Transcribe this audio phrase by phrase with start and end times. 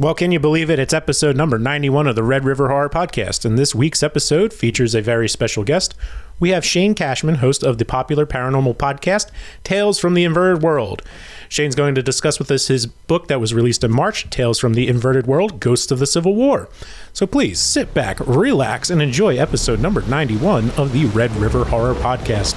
[0.00, 0.78] Well, can you believe it?
[0.78, 4.94] It's episode number 91 of the Red River Horror Podcast, and this week's episode features
[4.94, 5.94] a very special guest.
[6.38, 9.30] We have Shane Cashman, host of the popular paranormal podcast,
[9.62, 11.02] Tales from the Inverted World.
[11.50, 14.72] Shane's going to discuss with us his book that was released in March, Tales from
[14.72, 16.70] the Inverted World Ghosts of the Civil War.
[17.12, 21.92] So please sit back, relax, and enjoy episode number 91 of the Red River Horror
[21.92, 22.56] Podcast.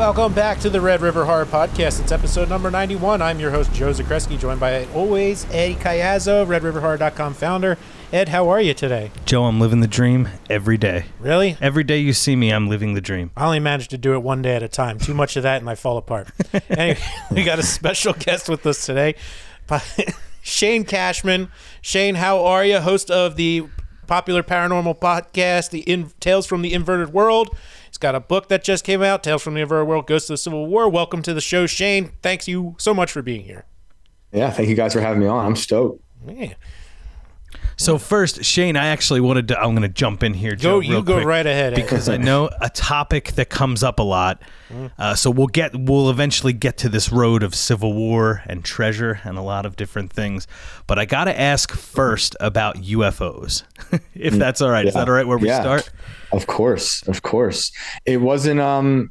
[0.00, 2.00] Welcome back to the Red River Horror Podcast.
[2.00, 3.20] It's episode number 91.
[3.20, 7.76] I'm your host, Joe Zakreski, joined by always Eddie Cayazzo, RedRiverHorror.com founder.
[8.10, 9.10] Ed, how are you today?
[9.26, 11.04] Joe, I'm living the dream every day.
[11.18, 11.58] Really?
[11.60, 13.30] Every day you see me, I'm living the dream.
[13.36, 14.98] I only managed to do it one day at a time.
[14.98, 16.28] Too much of that and I fall apart.
[16.70, 16.98] anyway,
[17.30, 19.16] we got a special guest with us today,
[20.40, 21.50] Shane Cashman.
[21.82, 22.80] Shane, how are you?
[22.80, 23.68] Host of the
[24.06, 27.54] popular paranormal podcast, The In- Tales from the Inverted World.
[27.90, 30.34] He's got a book that just came out, Tales from the Inverted World, Ghosts of
[30.34, 30.88] the Civil War.
[30.88, 32.12] Welcome to the show, Shane.
[32.22, 33.64] Thanks you so much for being here.
[34.32, 35.44] Yeah, thank you guys for having me on.
[35.44, 36.00] I'm stoked.
[36.24, 36.54] Yeah.
[37.80, 39.58] So first, Shane, I actually wanted to.
[39.58, 40.54] I'm going to jump in here.
[40.54, 41.74] Joe, Go, you real go quick, right ahead.
[41.74, 44.42] Because I know a topic that comes up a lot.
[44.98, 45.74] Uh, so we'll get.
[45.74, 49.76] We'll eventually get to this road of civil war and treasure and a lot of
[49.76, 50.46] different things.
[50.86, 53.62] But I got to ask first about UFOs,
[54.14, 54.86] if that's all right.
[54.86, 55.26] Is that all right?
[55.26, 55.60] Where we Yeah.
[55.62, 55.90] start?
[56.32, 57.72] Of course, of course.
[58.04, 59.10] It wasn't um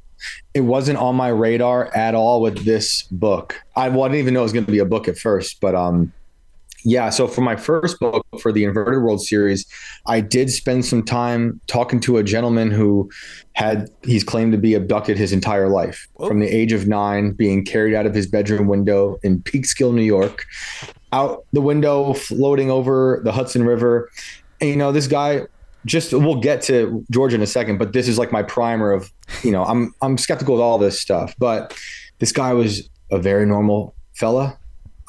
[0.54, 3.60] it wasn't on my radar at all with this book.
[3.76, 5.60] I well, I didn't even know it was going to be a book at first,
[5.60, 6.14] but um
[6.84, 9.66] yeah, so for my first book for the Inverted World series,
[10.06, 13.10] I did spend some time talking to a gentleman who
[13.54, 17.66] had he's claimed to be abducted his entire life from the age of 9 being
[17.66, 20.46] carried out of his bedroom window in Peekskill, New York,
[21.12, 24.10] out the window floating over the Hudson River.
[24.62, 25.48] And you know, this guy
[25.86, 29.12] just we'll get to Georgia in a second, but this is like my primer of,
[29.44, 31.34] you know, I'm I'm skeptical of all this stuff.
[31.38, 31.78] But
[32.20, 34.59] this guy was a very normal fella.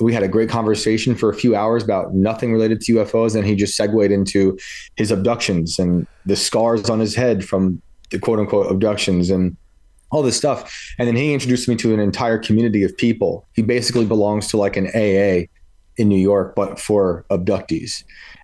[0.01, 3.47] We had a great conversation for a few hours about nothing related to UFOs, and
[3.47, 4.58] he just segued into
[4.97, 7.80] his abductions and the scars on his head from
[8.11, 9.57] the quote unquote abductions and
[10.11, 10.95] all this stuff.
[10.98, 13.47] And then he introduced me to an entire community of people.
[13.52, 15.47] He basically belongs to like an AA
[15.97, 18.03] in New York, but for abductees.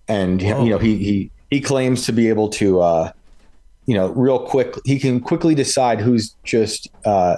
[0.08, 0.64] And Whoa.
[0.64, 3.12] you know, he he he claims to be able to uh,
[3.86, 7.36] you know, real quick he can quickly decide who's just uh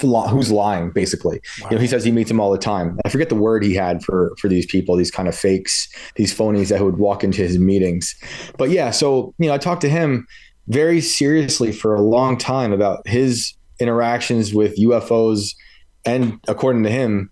[0.00, 1.40] who's lying basically.
[1.70, 2.98] You know, he says he meets them all the time.
[3.04, 6.36] I forget the word he had for for these people, these kind of fakes, these
[6.36, 8.14] phonies that would walk into his meetings.
[8.58, 10.26] But yeah, so you know, I talked to him
[10.68, 15.54] very seriously for a long time about his interactions with UFOs
[16.04, 17.30] and according to him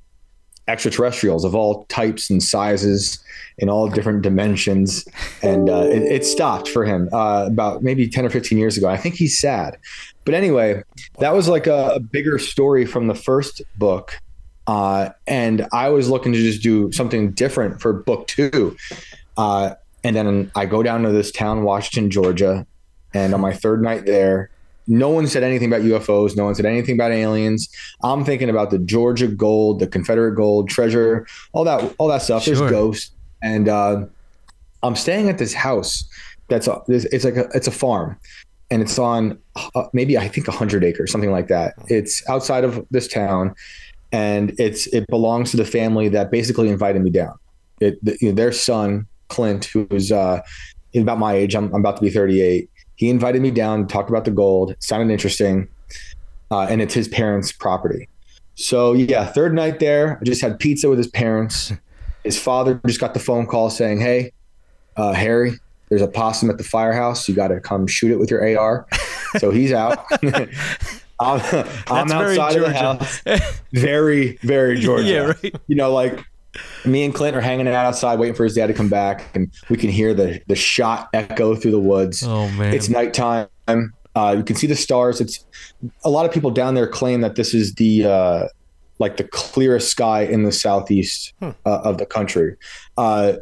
[0.68, 3.18] extraterrestrials of all types and sizes
[3.58, 5.06] in all different dimensions.
[5.42, 8.88] And uh, it, it stopped for him uh, about maybe 10 or 15 years ago.
[8.88, 9.78] I think he's sad.
[10.24, 10.82] But anyway
[11.18, 14.20] that was like a, a bigger story from the first book.
[14.66, 18.76] Uh, and i was looking to just do something different for book two.
[19.36, 19.74] Uh,
[20.04, 22.66] and then i go down to this town washington georgia.
[23.14, 24.50] And on my third night there
[24.88, 26.37] no one said anything about UFOs.
[26.37, 27.69] No one said anything about aliens.
[28.03, 32.43] I'm thinking about the Georgia gold, the Confederate gold, treasure, all that, all that stuff.
[32.43, 32.56] Sure.
[32.56, 33.12] There's ghosts,
[33.43, 34.06] and uh,
[34.82, 36.09] I'm staying at this house.
[36.49, 38.19] That's a, it's like a, it's a farm,
[38.71, 39.38] and it's on
[39.75, 41.75] uh, maybe I think hundred acres, something like that.
[41.88, 43.55] It's outside of this town,
[44.10, 47.34] and it's it belongs to the family that basically invited me down.
[47.81, 50.41] It, the, you know, their son Clint, who's uh,
[50.97, 51.55] about my age.
[51.55, 55.10] I'm, I'm about to be 38 he invited me down talked about the gold sounded
[55.10, 55.69] interesting
[56.50, 58.09] uh, and it's his parents property.
[58.54, 61.72] So yeah third night there i just had pizza with his parents.
[62.25, 64.32] His father just got the phone call saying hey
[64.97, 65.53] uh, harry
[65.88, 67.26] there's a possum at the firehouse.
[67.26, 68.87] You got to come shoot it with your ar
[69.38, 70.04] so he's out.
[71.20, 71.41] I'm,
[71.88, 73.22] I'm outside of the house.
[73.72, 75.08] Very very georgia.
[75.08, 75.54] Yeah, right.
[75.66, 76.25] you know like
[76.84, 79.50] me and Clint are hanging out outside waiting for his dad to come back, and
[79.69, 82.22] we can hear the the shot echo through the woods.
[82.25, 83.48] Oh man, It's nighttime.
[84.16, 85.20] Uh, you can see the stars.
[85.20, 85.44] It's
[86.05, 88.49] a lot of people down there claim that this is the uh,
[88.99, 92.56] like the clearest sky in the southeast uh, of the country.
[92.96, 93.34] Uh,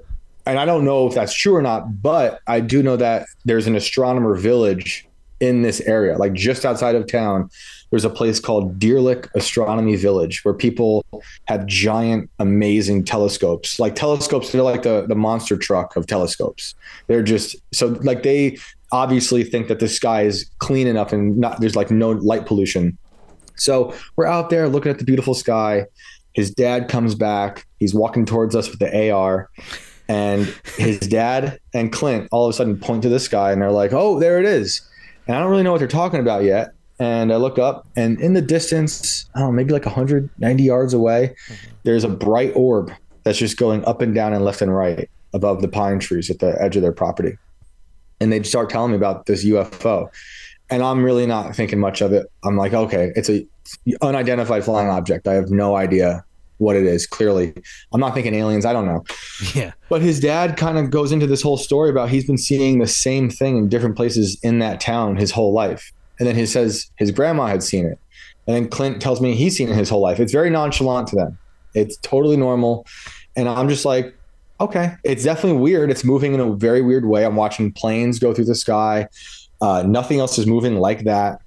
[0.45, 3.67] and I don't know if that's true or not, but I do know that there's
[3.67, 5.09] an astronomer village
[5.41, 7.51] in this area, like just outside of town.
[7.91, 11.05] There's a place called Deerlick Astronomy Village where people
[11.45, 13.79] have giant, amazing telescopes.
[13.79, 16.75] Like telescopes, they're like the, the monster truck of telescopes.
[17.07, 18.59] They're just so like they
[18.93, 22.97] obviously think that the sky is clean enough and not there's like no light pollution.
[23.57, 25.87] So we're out there looking at the beautiful sky.
[26.35, 27.67] His dad comes back.
[27.79, 29.49] He's walking towards us with the AR.
[30.09, 33.73] And his dad and Clint all of a sudden point to the sky and they're
[33.73, 34.83] like, oh, there it is.
[35.27, 36.76] and I don't really know what they're talking about yet.
[36.99, 40.95] And I look up, and in the distance, I don't know, maybe like 190 yards
[40.95, 41.67] away, mm-hmm.
[41.83, 42.91] there's a bright orb
[43.23, 46.39] that's just going up and down and left and right above the pine trees at
[46.39, 47.37] the edge of their property.
[48.21, 50.09] And they start telling me about this UFO.
[50.71, 52.27] And I'm really not thinking much of it.
[52.45, 53.47] I'm like, okay, it's a
[54.01, 55.29] unidentified flying object.
[55.29, 56.25] I have no idea
[56.59, 57.07] what it is.
[57.07, 57.53] Clearly,
[57.93, 58.65] I'm not thinking aliens.
[58.65, 59.05] I don't know.
[59.55, 59.73] Yeah.
[59.91, 62.87] But his dad kind of goes into this whole story about he's been seeing the
[62.87, 65.93] same thing in different places in that town his whole life.
[66.19, 67.99] And then he says his grandma had seen it.
[68.47, 70.21] And then Clint tells me he's seen it his whole life.
[70.21, 71.39] It's very nonchalant to them.
[71.75, 72.87] It's totally normal.
[73.35, 74.15] And I'm just like,
[74.61, 75.91] okay, it's definitely weird.
[75.91, 77.25] It's moving in a very weird way.
[77.25, 79.09] I'm watching planes go through the sky.
[79.61, 81.41] Uh, nothing else is moving like that.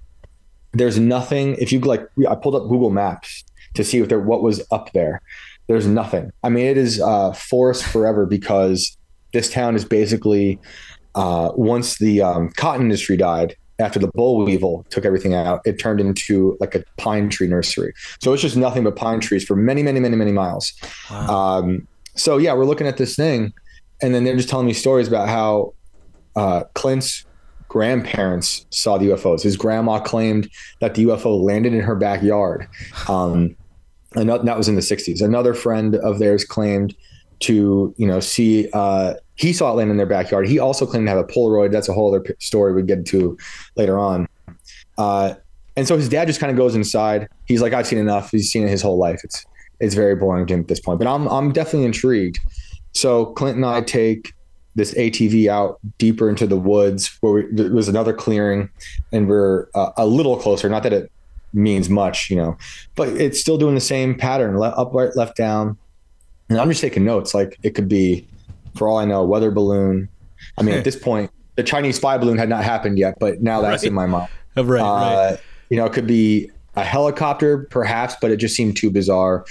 [0.74, 1.56] There's nothing.
[1.56, 3.44] If you like, I pulled up Google Maps
[3.76, 5.22] to see if there what was up there.
[5.68, 6.32] There's nothing.
[6.44, 8.98] I mean, it is uh, forest forever because
[9.34, 10.60] this town is basically
[11.16, 15.80] uh, once the um, cotton industry died after the boll weevil took everything out, it
[15.80, 17.94] turned into like a pine tree nursery.
[18.20, 20.74] So it's just nothing but pine trees for many, many, many, many miles.
[21.10, 21.28] Wow.
[21.28, 23.54] Um, so yeah, we're looking at this thing,
[24.02, 25.74] and then they're just telling me stories about how
[26.36, 27.26] uh, Clint's
[27.70, 29.42] grandparents saw the UFOs.
[29.44, 30.50] His grandma claimed
[30.82, 32.68] that the UFO landed in her backyard.
[33.08, 33.56] Um,
[34.16, 35.22] and that was in the 60s.
[35.22, 36.96] Another friend of theirs claimed
[37.42, 40.48] to, you know, see, uh, he saw it land in their backyard.
[40.48, 41.72] He also claimed to have a Polaroid.
[41.72, 43.38] That's a whole other story we get to
[43.76, 44.28] later on.
[44.98, 45.36] Uh,
[45.78, 47.30] and so his dad just kind of goes inside.
[47.46, 48.32] He's like, I've seen enough.
[48.32, 49.22] He's seen it his whole life.
[49.24, 49.46] It's
[49.80, 51.00] it's very boring to him at this point.
[51.00, 52.40] But I'm I'm definitely intrigued.
[52.92, 54.34] So Clint and I take
[54.76, 58.70] this ATV out deeper into the woods where we, there was another clearing,
[59.12, 60.68] and we're uh, a little closer.
[60.70, 61.12] Not that it
[61.54, 62.58] means much, you know,
[62.96, 65.78] but it's still doing the same pattern: up, right, left, down.
[66.50, 67.34] And I'm just taking notes.
[67.34, 68.28] Like it could be,
[68.76, 70.10] for all I know, weather balloon.
[70.58, 73.62] I mean, at this point, the Chinese spy balloon had not happened yet, but now
[73.62, 73.88] that's right.
[73.88, 74.30] in my mind.
[74.56, 75.40] Right, uh, right.
[75.70, 79.46] You know, it could be a helicopter, perhaps, but it just seemed too bizarre.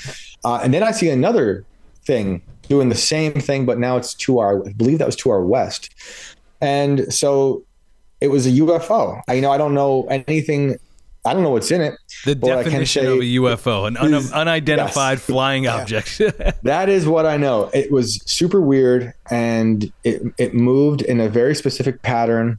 [0.45, 1.65] Uh, and then I see another
[2.05, 5.31] thing doing the same thing, but now it's to our, I believe that was to
[5.31, 5.91] our west.
[6.61, 7.65] And so
[8.21, 9.21] it was a UFO.
[9.29, 10.77] I, you know, I don't know anything.
[11.29, 11.95] I don't know what's in it.
[12.25, 15.27] The definition of a UFO, an un- unidentified yes.
[15.27, 16.19] flying object.
[16.63, 17.71] that is what I know.
[17.75, 22.59] It was super weird, and it it moved in a very specific pattern.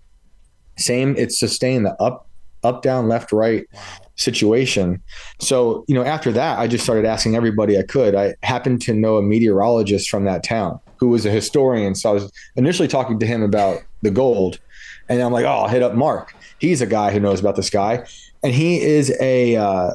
[0.78, 2.28] Same, it sustained the up,
[2.64, 3.68] up, down, left, right.
[4.16, 5.02] Situation.
[5.40, 8.16] So, you know, after that, I just started asking everybody I could.
[8.16, 11.96] I happened to know a meteorologist from that town who was a historian.
[11.96, 14.60] So I was initially talking to him about the gold.
[15.08, 16.36] And I'm like, oh, I'll hit up Mark.
[16.60, 18.06] He's a guy who knows about the sky.
[18.44, 19.92] And he is a, uh,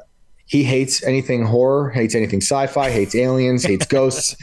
[0.46, 4.36] he hates anything horror, hates anything sci fi, hates aliens, hates ghosts.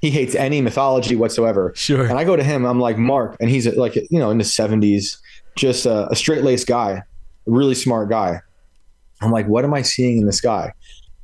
[0.00, 1.72] He hates any mythology whatsoever.
[1.76, 2.06] Sure.
[2.06, 4.50] And I go to him, I'm like, Mark, and he's like, you know, in his
[4.50, 5.16] 70s,
[5.56, 7.02] just a, a straight laced guy,
[7.46, 8.40] really smart guy.
[9.20, 10.72] I'm like, what am I seeing in the sky?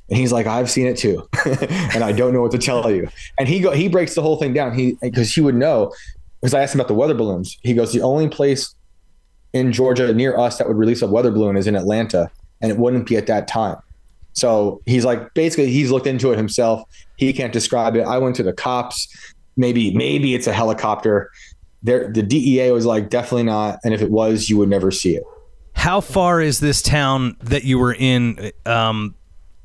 [0.09, 3.09] And he's like, I've seen it too, and I don't know what to tell you.
[3.37, 4.73] And he go, he breaks the whole thing down.
[4.73, 5.93] He because he would know
[6.41, 7.59] because I asked him about the weather balloons.
[7.61, 8.73] He goes, the only place
[9.53, 12.29] in Georgia near us that would release a weather balloon is in Atlanta,
[12.61, 13.77] and it wouldn't be at that time.
[14.33, 16.83] So he's like, basically, he's looked into it himself.
[17.17, 18.01] He can't describe it.
[18.01, 19.07] I went to the cops.
[19.57, 21.29] Maybe, maybe it's a helicopter.
[21.83, 23.79] There, the DEA was like, definitely not.
[23.83, 25.23] And if it was, you would never see it.
[25.73, 29.15] How far is this town that you were in um,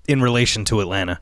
[0.07, 1.21] in relation to Atlanta?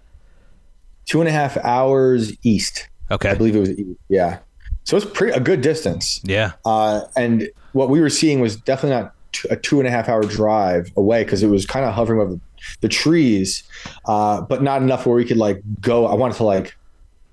[1.07, 2.89] Two and a half hours east.
[3.11, 3.99] Okay, I believe it was east.
[4.11, 4.41] Yeah,
[4.85, 6.21] so it's pretty a good distance.
[6.25, 9.15] Yeah, uh, and what we were seeing was definitely not
[9.51, 12.39] a two and a half hour drive away because it was kind of hovering over
[12.81, 13.65] the trees,
[14.07, 16.07] uh, but not enough where we could like go.
[16.07, 16.77] I wanted to like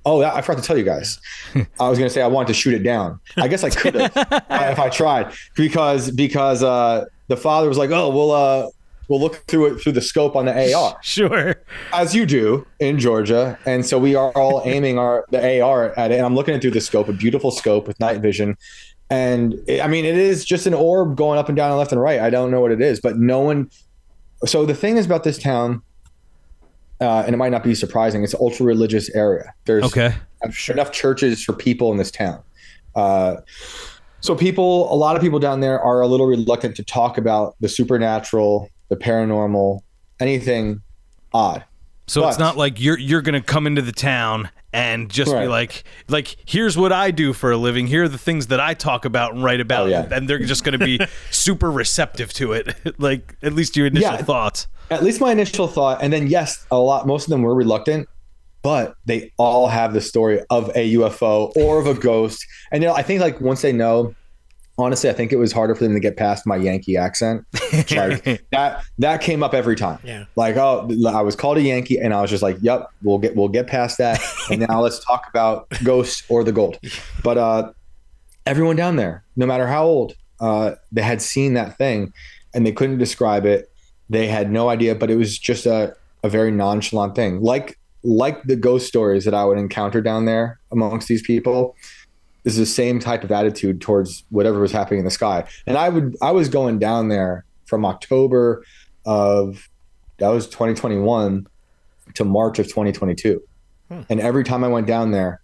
[0.06, 1.20] Oh, I forgot to tell you guys.
[1.80, 3.20] I was going to say I wanted to shoot it down.
[3.38, 7.92] I guess I could have if I tried because because uh, the father was like,
[7.92, 8.70] "Oh, we'll uh,
[9.08, 11.56] we'll look through it through the scope on the AR." Sure,
[11.94, 16.12] as you do in Georgia, and so we are all aiming our the AR at
[16.12, 18.58] it, and I'm looking it through the scope, a beautiful scope with night vision.
[19.10, 21.92] And it, I mean, it is just an orb going up and down and left
[21.92, 22.20] and right.
[22.20, 23.70] I don't know what it is, but no one.
[24.46, 25.82] So the thing is about this town,
[27.02, 28.24] uh, and it might not be surprising.
[28.24, 29.54] It's an ultra religious area.
[29.66, 30.16] There's okay.
[30.52, 30.74] Sure.
[30.74, 32.42] enough churches for people in this town.
[32.96, 33.38] Uh,
[34.22, 37.56] so people, a lot of people down there are a little reluctant to talk about
[37.62, 39.82] the supernatural, the paranormal,
[40.20, 40.82] anything
[41.34, 41.64] odd.
[42.08, 45.44] So but, it's not like you're you're gonna come into the town and just right.
[45.44, 47.88] be like like here's what I do for a living.
[47.88, 50.08] Here are the things that I talk about and write about, oh, yeah.
[50.12, 51.00] and they're just gonna be
[51.32, 52.76] super receptive to it.
[53.00, 54.68] like at least your initial yeah, thoughts.
[54.92, 57.08] At least my initial thought, and then yes, a lot.
[57.08, 58.08] Most of them were reluctant,
[58.62, 62.46] but they all have the story of a UFO or of a ghost.
[62.72, 64.16] And you know, I think like once they know,
[64.80, 67.46] honestly, I think it was harder for them to get past my Yankee accent.
[67.92, 70.00] like that that came up every time.
[70.04, 70.26] Yeah.
[70.36, 73.36] Like, oh, I was called a Yankee, and I was just like, "Yep, we'll get
[73.36, 74.20] we'll get past that."
[74.50, 76.80] and now let's talk about ghosts or the gold.
[77.24, 77.72] But uh,
[78.46, 82.14] everyone down there, no matter how old, uh, they had seen that thing,
[82.54, 83.70] and they couldn't describe it.
[84.10, 88.42] They had no idea, but it was just a a very nonchalant thing, like like
[88.44, 91.76] the ghost stories that I would encounter down there amongst these people
[92.44, 95.46] is the same type of attitude towards whatever was happening in the sky.
[95.68, 98.64] And I would I was going down there from October
[99.06, 99.70] of
[100.18, 101.48] that was 2021
[102.16, 103.42] to March of 2022.
[103.90, 104.02] Hmm.
[104.10, 105.42] And every time I went down there,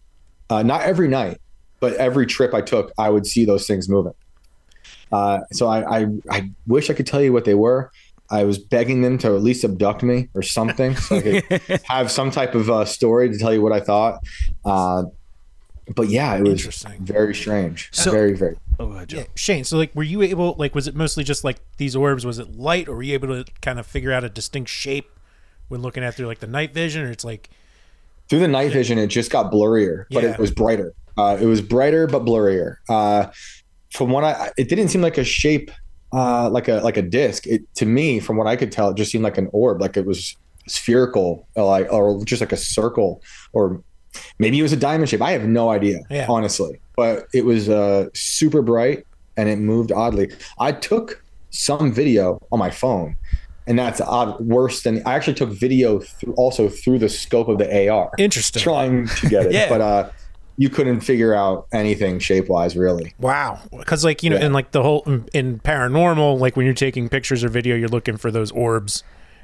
[0.50, 1.40] uh, not every night,
[1.80, 4.14] but every trip I took, I would see those things moving.
[5.12, 7.92] Uh, so I, I, I wish I could tell you what they were.
[8.30, 12.12] I was begging them to at least abduct me or something, so I could have
[12.12, 14.20] some type of uh, story to tell you what I thought.
[15.94, 17.06] But yeah, it was interesting.
[17.06, 17.89] very strange.
[17.92, 18.58] So, very, very.
[18.80, 19.63] Oh, ahead, yeah, Shane.
[19.63, 20.56] So, like, were you able?
[20.58, 22.25] Like, was it mostly just like these orbs?
[22.25, 25.12] Was it light, or were you able to kind of figure out a distinct shape
[25.68, 27.50] when looking at through like the night vision, or it's like
[28.30, 30.32] through the night vision, it just got blurrier, but yeah.
[30.32, 30.94] it was brighter.
[31.18, 32.77] Uh, it was brighter but blurrier.
[32.89, 33.27] Uh,
[33.92, 35.72] from what I, it didn't seem like a shape,
[36.12, 37.46] uh, like a like a disc.
[37.48, 39.98] It to me, from what I could tell, it just seemed like an orb, like
[39.98, 40.36] it was
[40.68, 43.22] spherical, like or just like a circle,
[43.54, 43.84] or
[44.39, 45.22] maybe it was a diamond shape.
[45.22, 46.25] I have no idea, yeah.
[46.29, 46.79] honestly.
[46.95, 49.05] But it was uh, super bright
[49.38, 50.31] and it moved oddly.
[50.60, 53.15] I took some video on my phone,
[53.67, 57.57] and that's odd, worse than I actually took video through, also through the scope of
[57.57, 58.12] the AR.
[58.17, 58.62] Interesting.
[58.62, 59.69] Trying to get it, yeah.
[59.69, 60.10] but uh,
[60.57, 63.13] you couldn't figure out anything shape wise, really.
[63.19, 64.45] Wow, because like you know, yeah.
[64.45, 65.03] in like the whole
[65.34, 69.03] in paranormal, like when you're taking pictures or video, you're looking for those orbs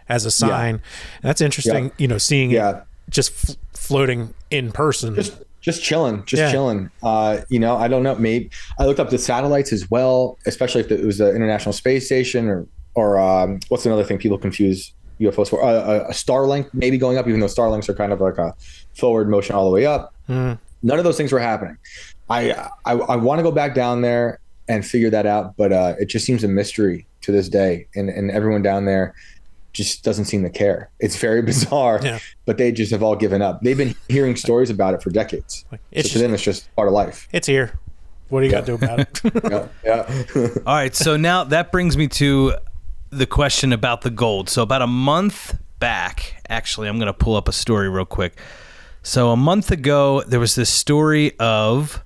[0.09, 0.75] as a sign.
[0.75, 0.81] Yeah.
[1.21, 1.91] That's interesting.
[1.97, 2.69] You know, seeing yeah.
[2.69, 3.55] it just f-
[3.91, 5.15] floating in person.
[5.15, 6.51] Just just chilling, just yeah.
[6.51, 6.89] chilling.
[7.03, 8.15] Uh, you know, I don't know.
[8.15, 12.05] Maybe I looked up the satellites as well, especially if it was the International Space
[12.05, 15.63] Station or or um, what's another thing people confuse UFOs for?
[15.63, 18.53] Uh, a Starlink maybe going up, even though Starlinks are kind of like a
[18.95, 20.13] forward motion all the way up.
[20.27, 20.59] Mm.
[20.83, 21.77] None of those things were happening.
[22.29, 22.51] I
[22.85, 26.05] I, I want to go back down there and figure that out, but uh, it
[26.05, 29.13] just seems a mystery to this day, and and everyone down there
[29.73, 30.89] just doesn't seem to care.
[30.99, 32.19] It's very bizarre, yeah.
[32.45, 33.61] but they just have all given up.
[33.61, 35.65] They've been hearing stories about it for decades.
[35.91, 37.27] It's so to them, it's just part of life.
[37.31, 37.79] It's here.
[38.29, 38.59] What do you yeah.
[38.59, 39.21] got to do about it?
[39.83, 40.05] yeah.
[40.35, 40.47] yeah.
[40.65, 40.95] all right.
[40.95, 42.55] So now that brings me to
[43.09, 44.49] the question about the gold.
[44.49, 48.37] So about a month back, actually, I'm going to pull up a story real quick.
[49.03, 52.03] So a month ago, there was this story of.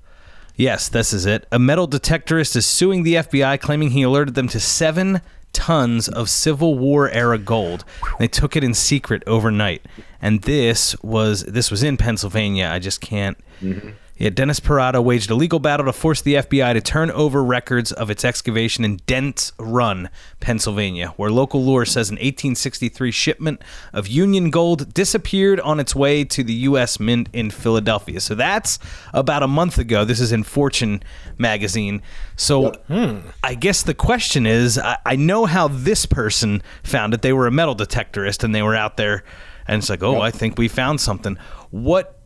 [0.57, 1.45] Yes, this is it.
[1.51, 5.19] A metal detectorist is suing the FBI, claiming he alerted them to seven
[5.55, 7.85] tons of Civil War era gold.
[8.19, 9.81] They took it in secret overnight,
[10.21, 12.67] and this was this was in Pennsylvania.
[12.67, 13.37] I just can't.
[13.61, 13.89] Mm-hmm.
[14.17, 17.91] Yeah, Dennis Parada waged a legal battle to force the FBI to turn over records
[17.91, 24.07] of its excavation in Dents Run, Pennsylvania, where local lore says an 1863 shipment of
[24.07, 26.97] Union gold disappeared on its way to the U.S.
[26.97, 28.21] Mint in Philadelphia.
[28.21, 28.79] So that's
[29.13, 30.05] about a month ago.
[30.05, 31.03] This is in Fortune
[31.37, 32.01] magazine.
[32.37, 37.21] So hmm, I guess the question is I, I know how this person found it.
[37.21, 39.25] They were a metal detectorist and they were out there,
[39.67, 40.21] and it's like, oh.
[40.21, 41.37] I think we found something.
[41.69, 42.21] What?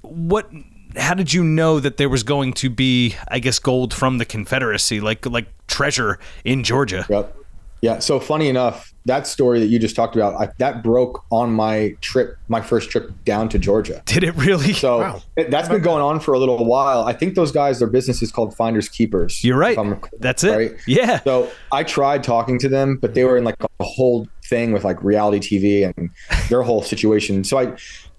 [0.00, 0.48] What
[0.96, 4.24] how did you know that there was going to be, I guess, gold from the
[4.24, 7.06] Confederacy, like like treasure in Georgia?
[7.08, 7.36] Yep.
[7.82, 7.98] Yeah.
[7.98, 11.94] So funny enough, that story that you just talked about, I, that broke on my
[12.00, 14.02] trip, my first trip down to Georgia.
[14.06, 14.72] Did it really?
[14.72, 15.22] So wow.
[15.36, 17.04] it, that's been going on for a little while.
[17.04, 19.44] I think those guys, their business is called Finders Keepers.
[19.44, 19.78] You're right.
[20.18, 20.56] That's it.
[20.56, 20.76] Right?
[20.86, 21.20] Yeah.
[21.20, 24.84] So I tried talking to them, but they were in like a whole thing with
[24.84, 26.10] like reality TV and
[26.48, 27.44] their whole situation.
[27.44, 27.76] So I,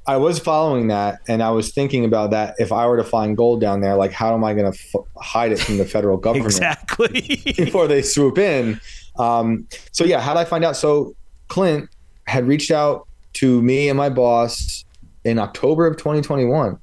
[0.07, 2.55] I was following that, and I was thinking about that.
[2.59, 5.05] If I were to find gold down there, like how am I going to f-
[5.17, 8.79] hide it from the federal government exactly before they swoop in?
[9.19, 10.77] Um, so yeah, how did I find out?
[10.77, 11.13] So
[11.49, 11.89] Clint
[12.25, 14.85] had reached out to me and my boss
[15.25, 16.79] in October of 2021,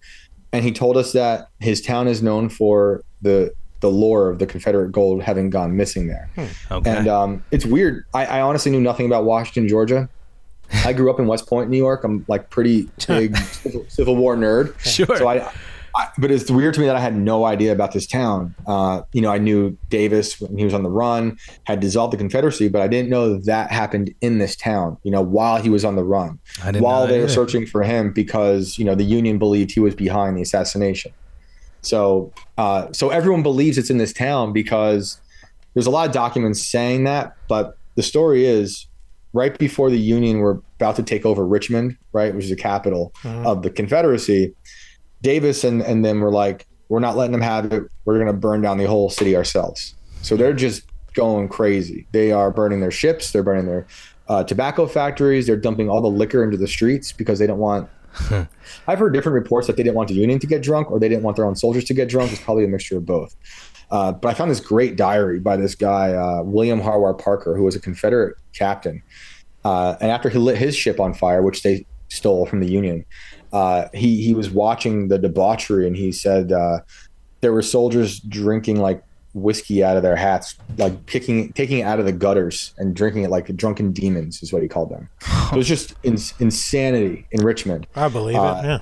[0.53, 4.47] and he told us that his town is known for the the lore of the
[4.47, 6.31] Confederate gold having gone missing there.
[6.35, 6.73] Hmm.
[6.73, 6.91] Okay.
[6.91, 8.05] And um, it's weird.
[8.15, 10.09] I, I honestly knew nothing about Washington, Georgia.
[10.85, 12.05] I grew up in West Point, New York.
[12.05, 14.79] I'm like pretty big Civil, Civil, War nerd.
[14.81, 15.17] Sure.
[15.17, 15.51] So I,
[15.97, 18.55] I, but it's weird to me that I had no idea about this town.
[18.67, 22.17] Uh, you know, I knew Davis when he was on the run had dissolved the
[22.17, 24.99] Confederacy, but I didn't know that happened in this town.
[25.05, 26.41] You know, while he was on the run,
[26.75, 30.37] while they were searching for him because you know the Union believed he was behind
[30.37, 31.13] the assassination.
[31.83, 35.21] So, uh, so everyone believes it's in this town because
[35.75, 38.87] there's a lot of documents saying that, but the story is
[39.35, 43.13] right before the Union were about to take over Richmond, right, which is the capital
[43.23, 43.47] mm-hmm.
[43.47, 44.55] of the Confederacy,
[45.21, 47.83] Davis and, and them were like, We're not letting them have it.
[48.07, 49.95] We're going to burn down the whole city ourselves.
[50.23, 52.07] So they're just going crazy.
[52.13, 53.33] They are burning their ships.
[53.33, 53.87] They're burning their
[54.29, 55.47] uh, tobacco factories.
[55.47, 57.91] They're dumping all the liquor into the streets because they don't want.
[58.87, 61.09] I've heard different reports that they didn't want the Union to get drunk or they
[61.09, 62.31] didn't want their own soldiers to get drunk.
[62.31, 63.35] It's probably a mixture of both.
[63.95, 67.63] Uh, but I found this great diary by this guy, uh, William Harwar Parker, who
[67.63, 69.01] was a Confederate captain.
[69.65, 73.05] Uh, and after he lit his ship on fire, which they stole from the Union,
[73.53, 76.81] uh, he he was watching the debauchery, and he said uh,
[77.41, 79.01] there were soldiers drinking like
[79.33, 83.23] whiskey out of their hats, like picking taking it out of the gutters and drinking
[83.23, 85.09] it like drunken demons, is what he called them.
[85.53, 87.87] it was just in, insanity in Richmond.
[87.95, 88.41] I believe it.
[88.41, 88.81] Yeah,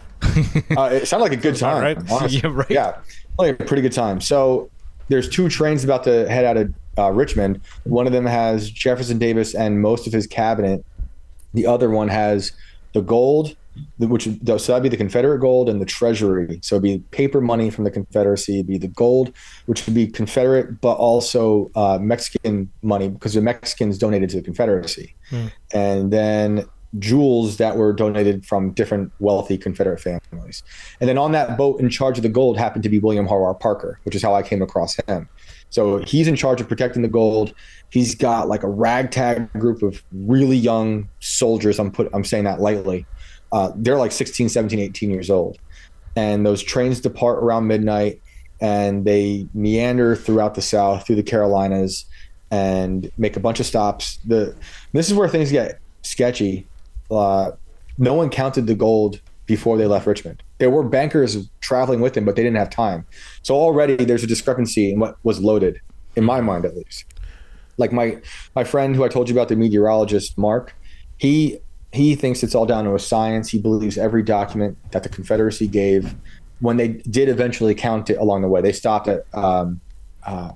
[0.79, 1.83] uh, it sounded like a good time.
[1.83, 1.99] right.
[2.11, 2.41] honestly.
[2.43, 2.71] Yeah, right.
[2.71, 2.97] Yeah,
[3.39, 4.19] like a pretty good time.
[4.19, 4.71] So
[5.09, 7.61] there's two trains about to head out of uh, Richmond.
[7.85, 10.85] One of them has Jefferson Davis and most of his cabinet.
[11.55, 12.53] The other one has
[12.93, 13.57] the gold,
[13.99, 16.59] which so that'd be the Confederate gold and the Treasury.
[16.63, 18.55] So it'd be paper money from the Confederacy.
[18.55, 19.33] It'd be the gold,
[19.67, 24.43] which would be Confederate, but also uh, Mexican money because the Mexicans donated to the
[24.43, 25.15] Confederacy,
[25.73, 26.67] and then
[26.99, 30.63] jewels that were donated from different wealthy Confederate families.
[31.01, 33.55] And then on that boat in charge of the gold happened to be William Harwar
[33.55, 35.29] Parker, which is how I came across him.
[35.71, 37.55] So he's in charge of protecting the gold.
[37.91, 41.79] He's got like a ragtag group of really young soldiers.
[41.79, 43.07] I'm put I'm saying that lightly.
[43.53, 45.59] Uh, they're like 16, 17, 18 years old.
[46.15, 48.21] And those trains depart around midnight
[48.61, 52.05] and they meander throughout the South, through the Carolinas,
[52.51, 54.19] and make a bunch of stops.
[54.27, 54.55] The
[54.93, 56.67] this is where things get sketchy.
[57.17, 57.53] Uh,
[57.99, 60.43] no one counted the gold before they left Richmond.
[60.59, 63.05] There were bankers traveling with him, but they didn't have time.
[63.43, 65.81] So already there's a discrepancy in what was loaded,
[66.17, 67.05] in my mind at least.
[67.77, 68.21] Like my
[68.55, 70.75] my friend who I told you about, the meteorologist Mark,
[71.19, 71.59] he
[71.93, 73.51] he thinks it's all down to a science.
[73.51, 76.15] He believes every document that the Confederacy gave.
[76.61, 79.81] When they did eventually count it along the way, they stopped at um,
[80.25, 80.53] uh,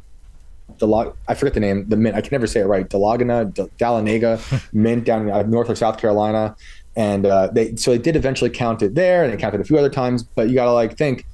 [0.78, 2.16] Delag- I forget the name, the mint.
[2.16, 2.88] I can never say it right.
[2.88, 6.56] Delagana, D- Dahlonega Mint down in uh, Norfolk, South Carolina,
[6.96, 9.78] and uh, they so they did eventually count it there, and they counted a few
[9.78, 10.22] other times.
[10.22, 11.26] But you got to like think,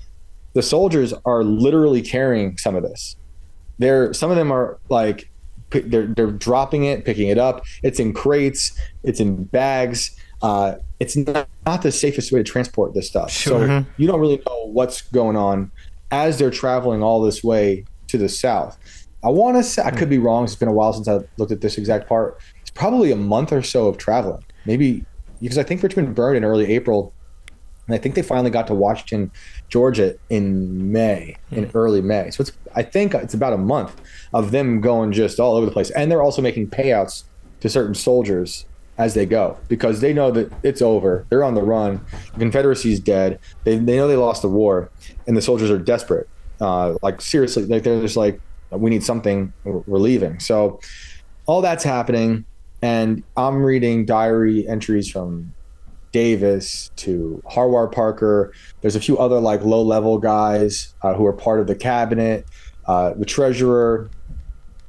[0.54, 3.16] the soldiers are literally carrying some of this.
[3.78, 5.30] They're some of them are like
[5.70, 7.64] they're they're dropping it, picking it up.
[7.82, 10.16] It's in crates, it's in bags.
[10.42, 13.30] Uh, it's not, not the safest way to transport this stuff.
[13.30, 13.60] So
[13.96, 15.70] you don't really know what's going on
[16.10, 19.01] as they're traveling all this way to the south.
[19.24, 20.44] I want to say I could be wrong.
[20.44, 22.40] It's been a while since I looked at this exact part.
[22.60, 25.04] It's probably a month or so of traveling, maybe
[25.40, 27.12] because I think Richmond burned in early April,
[27.86, 29.30] and I think they finally got to Washington,
[29.68, 32.30] Georgia in May, in early May.
[32.30, 34.00] So it's I think it's about a month
[34.32, 37.24] of them going just all over the place, and they're also making payouts
[37.60, 38.66] to certain soldiers
[38.98, 41.26] as they go because they know that it's over.
[41.28, 42.04] They're on the run.
[42.34, 43.38] The Confederacy's dead.
[43.64, 44.90] They, they know they lost the war,
[45.26, 46.28] and the soldiers are desperate.
[46.60, 48.40] Uh, like seriously, like they're just like,
[48.78, 49.52] we need something.
[49.64, 50.40] We're leaving.
[50.40, 50.80] So
[51.46, 52.44] all that's happening,
[52.80, 55.52] and I'm reading diary entries from
[56.12, 58.52] Davis to Harwar Parker.
[58.80, 62.46] There's a few other like low level guys uh, who are part of the cabinet,
[62.86, 64.10] uh, the treasurer.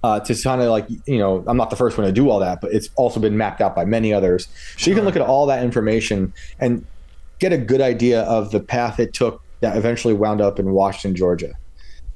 [0.04, 2.41] Uh, to kind of like you know, I'm not the first one to do all
[2.41, 4.50] that, but it's also been mapped out by many others.
[4.78, 6.86] So you can look at all that information and
[7.39, 11.15] get a good idea of the path it took that eventually wound up in Washington,
[11.15, 11.54] Georgia.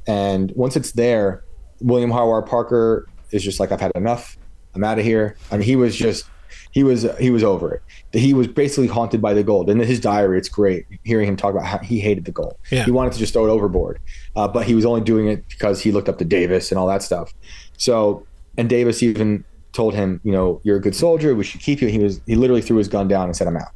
[0.06, 1.44] And once it's there,
[1.82, 4.38] William Harwar Parker is just like, I've had enough.
[4.76, 5.36] I'm out of here.
[5.52, 6.26] I mean, he was just,
[6.72, 7.82] he was, he was over it.
[8.20, 9.70] He was basically haunted by the gold.
[9.70, 12.56] And in his diary, it's great hearing him talk about how he hated the gold.
[12.72, 12.86] Yeah.
[12.86, 14.00] He wanted to just throw it overboard,
[14.36, 16.88] uh, but he was only doing it because he looked up to Davis and all
[16.88, 17.34] that stuff.
[17.78, 18.26] So,
[18.58, 21.36] and Davis even told him, you know, you're a good soldier.
[21.36, 21.88] We should keep you.
[21.88, 23.72] He was, he literally threw his gun down and said, I'm out.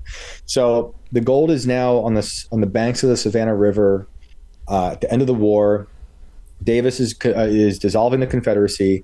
[0.46, 4.08] So the gold is now on the on the banks of the Savannah River.
[4.68, 5.88] Uh, at the end of the war,
[6.64, 9.04] Davis is uh, is dissolving the Confederacy,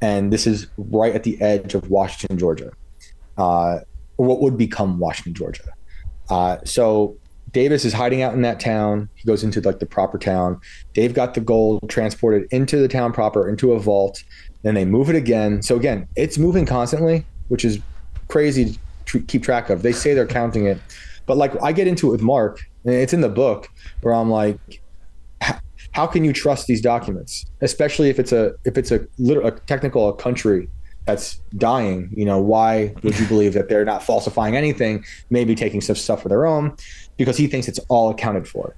[0.00, 2.72] and this is right at the edge of Washington, Georgia,
[3.36, 3.80] uh,
[4.16, 5.64] what would become Washington, Georgia.
[6.30, 7.16] Uh, so
[7.52, 9.08] Davis is hiding out in that town.
[9.14, 10.60] He goes into like the proper town.
[10.94, 14.22] They've got the gold transported into the town proper, into a vault.
[14.62, 15.62] Then they move it again.
[15.62, 17.78] So again, it's moving constantly, which is
[18.28, 19.82] crazy to keep track of.
[19.82, 20.78] They say they're counting it,
[21.26, 23.68] but like I get into it with Mark, and it's in the book
[24.00, 24.82] where I'm like,
[25.94, 29.52] how can you trust these documents, especially if it's a if it's a, lit- a
[29.66, 30.68] technical a country
[31.06, 32.10] that's dying?
[32.16, 35.04] You know, why would you believe that they're not falsifying anything?
[35.30, 36.76] Maybe taking some stuff for their own,
[37.16, 38.74] because he thinks it's all accounted for.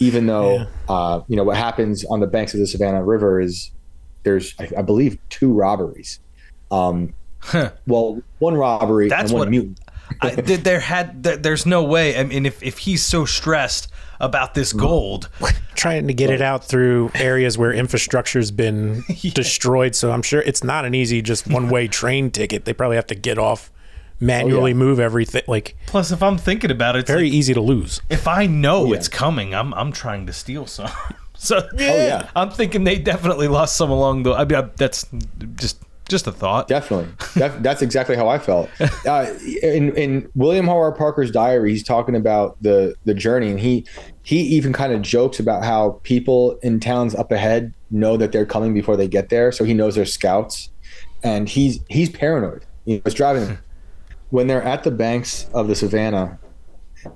[0.00, 0.66] Even though, Yeah.
[0.88, 3.70] uh, you know, what happens on the banks of the Savannah River is
[4.24, 6.18] there's, I, I believe, two robberies.
[6.70, 7.72] Um, Huh.
[7.86, 9.78] well, one robbery That's and one what- mutant.
[10.22, 10.30] I,
[10.70, 12.16] there had there's no way.
[12.18, 13.90] I mean, if if he's so stressed
[14.24, 15.28] about this gold,
[15.74, 19.32] trying to get it out through areas where infrastructure's been yeah.
[19.34, 22.64] destroyed, so I'm sure it's not an easy just one way train ticket.
[22.64, 23.70] They probably have to get off
[24.20, 24.74] manually oh, yeah.
[24.74, 25.42] move everything.
[25.46, 28.00] Like plus, if I'm thinking about it, it's very like, easy to lose.
[28.08, 28.96] If I know yeah.
[28.96, 30.90] it's coming, I'm I'm trying to steal some.
[31.34, 34.32] so yeah, oh, yeah, I'm thinking they definitely lost some along the.
[34.32, 35.06] I mean, that's
[35.56, 36.68] just just a thought.
[36.68, 38.68] Definitely, that's exactly how I felt.
[39.06, 39.32] Uh,
[39.62, 43.86] in in William Howard Parker's diary, he's talking about the the journey, and he
[44.24, 48.46] he even kind of jokes about how people in towns up ahead know that they're
[48.46, 50.70] coming before they get there, so he knows they're scouts,
[51.22, 52.64] and he's he's paranoid.
[52.86, 53.58] You know, driving
[54.30, 56.38] when they're at the banks of the Savannah.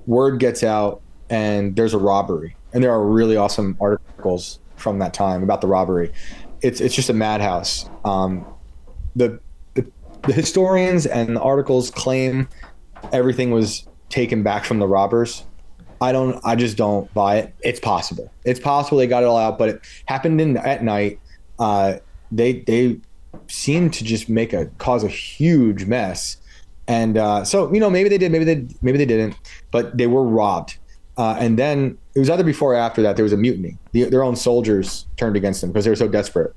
[0.05, 5.15] Word gets out, and there's a robbery, and there are really awesome articles from that
[5.15, 6.13] time about the robbery.
[6.61, 7.89] It's it's just a madhouse.
[8.05, 8.45] Um,
[9.15, 9.39] the,
[9.73, 9.91] the,
[10.23, 12.47] the historians and the articles claim
[13.11, 15.43] everything was taken back from the robbers.
[16.01, 16.39] I don't.
[16.45, 17.53] I just don't buy it.
[17.61, 18.31] It's possible.
[18.45, 21.19] It's possible they got it all out, but it happened in at night.
[21.57, 21.95] Uh,
[22.31, 22.99] they they
[23.47, 26.37] seemed to just make a cause a huge mess,
[26.87, 29.35] and uh, so you know maybe they did, maybe they maybe they didn't,
[29.71, 30.77] but they were robbed.
[31.17, 33.77] Uh, and then it was either before or after that there was a mutiny.
[33.91, 36.55] The, their own soldiers turned against them because they were so desperate.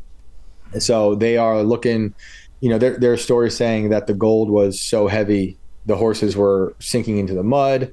[0.78, 2.14] so they are looking
[2.62, 6.36] you know, there, there are stories saying that the gold was so heavy, the horses
[6.36, 7.92] were sinking into the mud.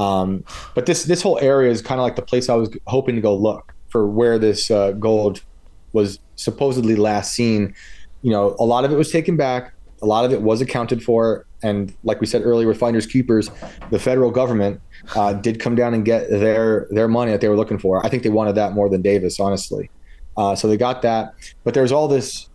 [0.00, 3.16] Um, but this this whole area is kind of like the place I was hoping
[3.16, 5.42] to go look for where this uh, gold
[5.92, 7.74] was supposedly last seen.
[8.22, 11.02] You know, a lot of it was taken back, a lot of it was accounted
[11.02, 13.50] for, and like we said earlier with finders keepers,
[13.90, 14.80] the federal government
[15.14, 18.04] uh, did come down and get their their money that they were looking for.
[18.04, 19.90] I think they wanted that more than Davis, honestly.
[20.36, 22.48] Uh, so they got that, but there's all this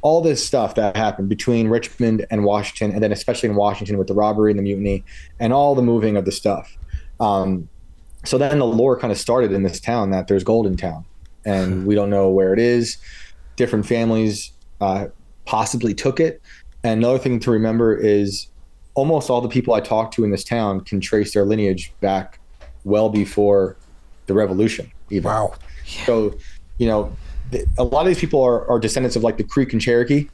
[0.00, 4.06] all this stuff that happened between Richmond and Washington, and then especially in Washington with
[4.06, 5.04] the robbery and the mutiny
[5.40, 6.77] and all the moving of the stuff.
[7.20, 7.68] Um,
[8.24, 11.04] so then the lore kind of started in this town that there's gold in town,
[11.44, 12.98] and we don't know where it is.
[13.56, 15.06] Different families uh,
[15.44, 16.40] possibly took it.
[16.84, 18.48] And another thing to remember is
[18.94, 22.38] almost all the people I talked to in this town can trace their lineage back
[22.84, 23.76] well before
[24.26, 24.90] the revolution.
[25.10, 25.24] Even.
[25.24, 25.54] Wow.
[26.04, 26.36] So,
[26.78, 27.16] you know,
[27.78, 30.28] a lot of these people are, are descendants of like the Creek and Cherokee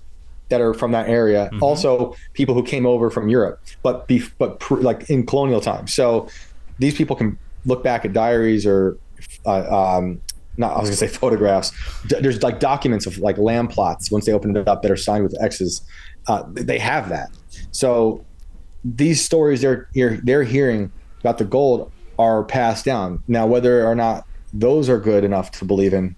[0.49, 1.49] that are from that area.
[1.53, 1.62] Mm-hmm.
[1.62, 5.94] Also, people who came over from Europe, but be, but pr- like in colonial times.
[5.94, 6.29] So
[6.79, 8.99] these people can look back at diaries or
[9.47, 10.21] uh, um,
[10.57, 11.73] not I was gonna say photographs.
[12.05, 15.25] There's like documents of like land plots once they open it up that are signed
[15.25, 15.83] with X's.
[16.27, 17.31] Uh, they have that.
[17.71, 18.25] So
[18.85, 23.23] these stories they're they're hearing about the gold are passed down.
[23.27, 26.15] Now, whether or not those are good enough to believe in,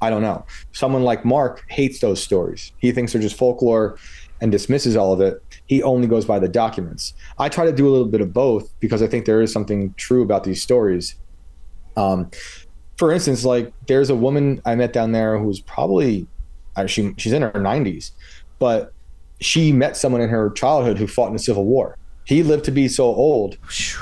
[0.00, 0.44] I don't know.
[0.72, 2.72] Someone like Mark hates those stories.
[2.78, 3.98] He thinks they're just folklore
[4.40, 5.42] and dismisses all of it.
[5.70, 7.14] He only goes by the documents.
[7.38, 9.94] I try to do a little bit of both because I think there is something
[9.96, 11.14] true about these stories.
[11.96, 12.28] Um,
[12.96, 16.26] for instance, like there's a woman I met down there who's probably
[16.74, 18.10] uh, she she's in her 90s,
[18.58, 18.92] but
[19.40, 21.96] she met someone in her childhood who fought in the Civil War.
[22.24, 23.56] He lived to be so old,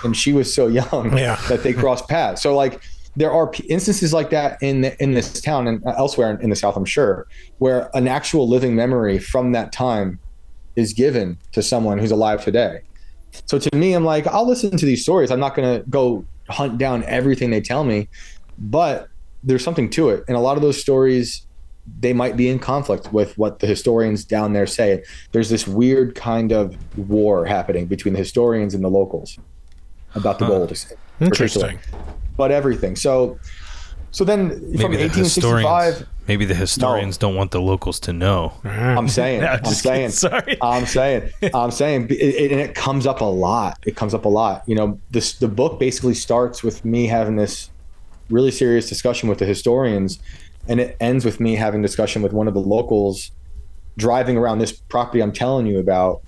[0.05, 1.39] and she was so young yeah.
[1.51, 2.41] that they crossed paths.
[2.41, 2.81] So like
[3.15, 6.79] there are instances like that in the, in this town and elsewhere in the South,
[6.79, 7.27] I'm sure,
[7.59, 10.19] where an actual living memory from that time
[10.79, 12.81] is given to someone who's alive today.
[13.47, 15.31] So to me, I'm like, I'll listen to these stories.
[15.31, 18.09] I'm not going to go hunt down everything they tell me,
[18.59, 19.09] but
[19.43, 20.25] there's something to it.
[20.29, 21.47] And a lot of those stories,
[22.01, 25.05] they might be in conflict with what the historians down there say.
[25.33, 29.39] There's this weird kind of war happening between the historians and the locals
[30.15, 30.53] about the huh.
[30.53, 30.97] gold.
[31.21, 31.79] Interesting
[32.39, 32.97] but everything.
[32.97, 33.39] So,
[34.13, 37.29] so then maybe from 1865, maybe the historians no.
[37.29, 38.53] don't want the locals to know.
[38.65, 38.95] Ah.
[38.97, 42.75] I'm saying, no, I'm, I'm saying, sorry, I'm saying, I'm saying, it, it, and it
[42.75, 43.79] comes up a lot.
[43.87, 44.63] It comes up a lot.
[44.67, 47.71] You know, this the book basically starts with me having this
[48.31, 50.21] really serious discussion with the historians,
[50.69, 53.33] and it ends with me having discussion with one of the locals
[53.97, 56.23] driving around this property I'm telling you about,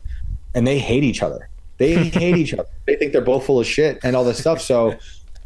[0.55, 1.49] and they hate each other.
[1.79, 2.69] They hate each other.
[2.87, 4.61] They think they're both full of shit and all this stuff.
[4.61, 4.97] So,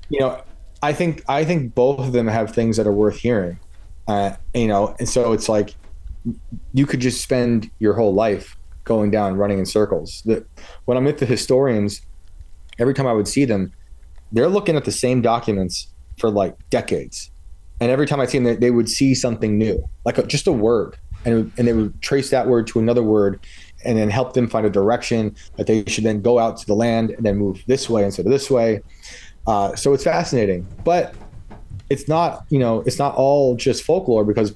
[0.09, 0.41] you know,
[0.83, 3.59] I think I think both of them have things that are worth hearing.
[4.07, 5.75] Uh, you know, and so it's like
[6.73, 10.23] you could just spend your whole life going down running in circles.
[10.25, 10.45] The,
[10.85, 12.03] when I'm with the historians,
[12.79, 13.73] every time I would see them,
[14.33, 15.89] they're looking at the same documents
[16.19, 17.31] for like decades,
[17.81, 20.47] and every time I see them, they, they would see something new, like a, just
[20.47, 23.41] a word, and and they would trace that word to another word,
[23.85, 26.75] and then help them find a direction that they should then go out to the
[26.75, 28.81] land and then move this way instead of this way.
[29.47, 31.15] Uh, so it's fascinating, but
[31.95, 34.53] it's not, you know, it's not all just folklore because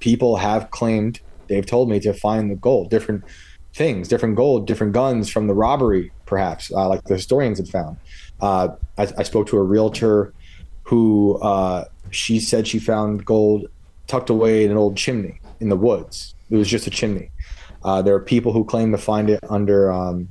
[0.00, 3.24] people have claimed, they've told me to find the gold, different
[3.72, 7.96] things, different gold, different guns from the robbery perhaps, uh, like the historians had found.
[8.42, 10.34] Uh, I, I, spoke to a realtor
[10.82, 13.68] who uh, she said she found gold
[14.06, 16.34] tucked away in an old chimney in the woods.
[16.50, 17.30] It was just a chimney.
[17.84, 20.28] Uh, there are people who claim to find it under, um,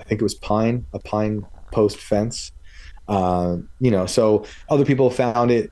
[0.00, 2.50] I think it was pine, a pine post fence.
[3.06, 5.70] Uh, you know, so other people found it.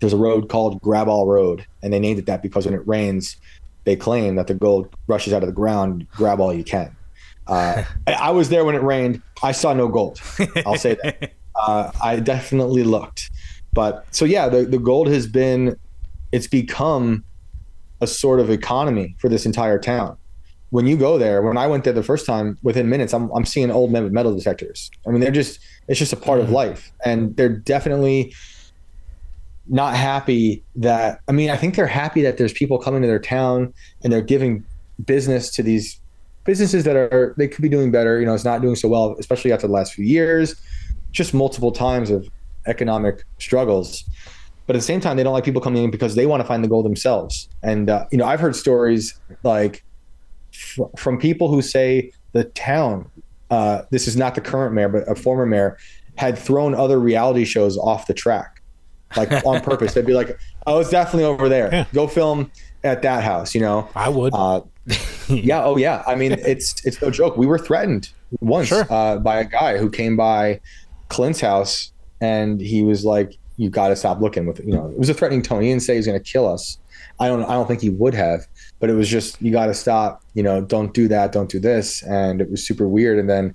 [0.00, 3.36] There's a road called Graball Road, and they named it that because when it rains,
[3.84, 6.06] they claim that the gold rushes out of the ground.
[6.12, 6.94] Grab all you can.
[7.46, 9.22] Uh, I was there when it rained.
[9.42, 10.20] I saw no gold.
[10.66, 11.32] I'll say that.
[11.60, 13.32] Uh, I definitely looked,
[13.72, 15.76] but so yeah, the the gold has been,
[16.30, 17.24] it's become
[18.00, 20.16] a sort of economy for this entire town.
[20.70, 23.44] When you go there, when I went there the first time, within minutes, I'm I'm
[23.44, 24.88] seeing old metal detectors.
[25.04, 25.58] I mean, they're just
[25.88, 26.46] it's just a part mm-hmm.
[26.46, 28.32] of life, and they're definitely
[29.68, 33.18] not happy that I mean, I think they're happy that there's people coming to their
[33.18, 34.64] town and they're giving
[35.04, 36.00] business to these
[36.44, 38.18] businesses that are they could be doing better.
[38.18, 40.56] You know, it's not doing so well, especially after the last few years,
[41.12, 42.28] just multiple times of
[42.66, 44.04] economic struggles.
[44.66, 46.46] But at the same time, they don't like people coming in because they want to
[46.46, 47.48] find the gold themselves.
[47.62, 49.84] And uh, you know, I've heard stories like
[50.52, 53.10] f- from people who say the town,
[53.50, 55.78] uh, this is not the current mayor, but a former mayor,
[56.16, 58.57] had thrown other reality shows off the track,
[59.16, 59.94] like on purpose.
[59.94, 61.68] They'd be like, "Oh, it's definitely over there.
[61.72, 61.84] Yeah.
[61.92, 62.50] Go film
[62.84, 64.34] at that house." You know, I would.
[64.34, 64.62] Uh,
[65.28, 65.64] yeah.
[65.64, 66.02] Oh, yeah.
[66.06, 67.36] I mean, it's it's no joke.
[67.36, 68.86] We were threatened once sure.
[68.90, 70.60] uh, by a guy who came by
[71.08, 74.88] Clint's house, and he was like, "You got to stop looking with it." You know,
[74.88, 75.62] it was a threatening tone.
[75.62, 76.78] He didn't say he's going to kill us.
[77.20, 77.42] I don't.
[77.44, 78.46] I don't think he would have.
[78.80, 80.22] But it was just, you got to stop.
[80.34, 81.32] You know, don't do that.
[81.32, 82.02] Don't do this.
[82.04, 83.18] And it was super weird.
[83.18, 83.54] And then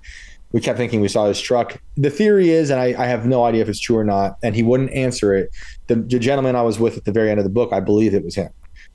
[0.54, 1.82] we kept thinking we saw his truck.
[1.96, 4.54] The theory is, and I, I, have no idea if it's true or not, and
[4.54, 5.50] he wouldn't answer it.
[5.88, 8.14] The, the, gentleman I was with at the very end of the book, I believe
[8.14, 8.50] it was him.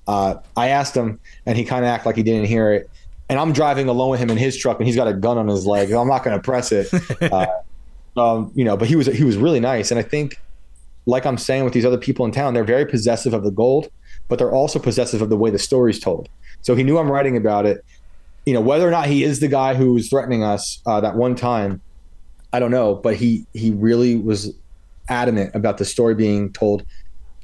[0.08, 2.90] Uh, I asked him, and he kind of acted like he didn't hear it.
[3.28, 5.50] And I'm driving alone with him in his truck, and he's got a gun on
[5.50, 5.92] his leg.
[5.92, 6.88] I'm not going to press it,
[7.34, 7.48] uh,
[8.16, 8.78] um, you know.
[8.78, 10.40] But he was he was really nice, and I think,
[11.08, 13.92] like I'm saying with these other people in town, they're very possessive of the gold,
[14.30, 16.30] but they're also possessive of the way the story's told.
[16.62, 17.84] So he knew I'm writing about it.
[18.50, 21.16] You know, whether or not he is the guy who was threatening us uh, that
[21.16, 21.82] one time,
[22.52, 22.96] I don't know.
[22.96, 24.52] But he he really was
[25.08, 26.84] adamant about the story being told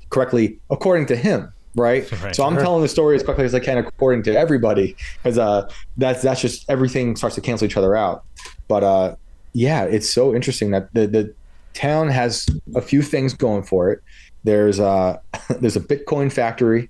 [0.10, 2.10] correctly according to him right?
[2.24, 2.36] right.
[2.36, 5.70] So I'm telling the story as quickly as I can according to everybody, because uh,
[5.98, 8.24] that's that's just everything starts to cancel each other out.
[8.68, 9.16] But uh,
[9.54, 11.34] yeah, it's so interesting that the the
[11.74, 14.02] town has a few things going for it.
[14.44, 15.22] There's a
[15.60, 16.90] there's a Bitcoin factory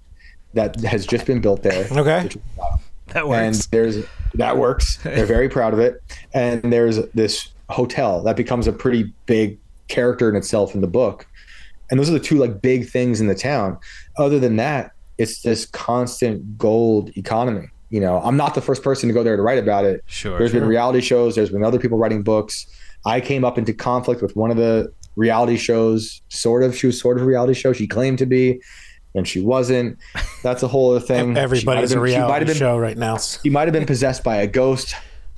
[0.54, 1.88] that has just been built there.
[1.91, 3.41] Okay, which, uh, that works.
[3.41, 4.97] And there's that works.
[4.97, 6.01] They're very proud of it.
[6.33, 11.27] And there's this hotel that becomes a pretty big character in itself in the book
[11.89, 13.77] and those are the two like big things in the town.
[14.17, 17.67] Other than that, it's this constant gold economy.
[17.89, 20.03] You know, I'm not the first person to go there to write about it.
[20.07, 20.37] Sure.
[20.37, 20.59] There's sure.
[20.59, 21.35] been reality shows.
[21.35, 22.65] There's been other people writing books.
[23.05, 26.21] I came up into conflict with one of the reality shows.
[26.29, 27.71] Sort of, she was sort of a reality show.
[27.71, 28.59] She claimed to be,
[29.15, 29.97] and she wasn't.
[30.43, 31.38] That's a whole other thing.
[31.38, 33.17] Everybody's been, a reality been, show right now.
[33.43, 34.95] She might have been possessed by a ghost.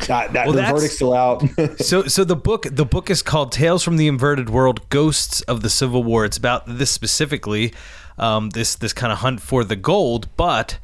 [0.07, 1.43] That, that well, the verdict's still out.
[1.79, 5.61] so, so the book the book is called "Tales from the Inverted World: Ghosts of
[5.61, 7.73] the Civil War." It's about this specifically,
[8.17, 10.27] um, this this kind of hunt for the gold.
[10.37, 10.77] But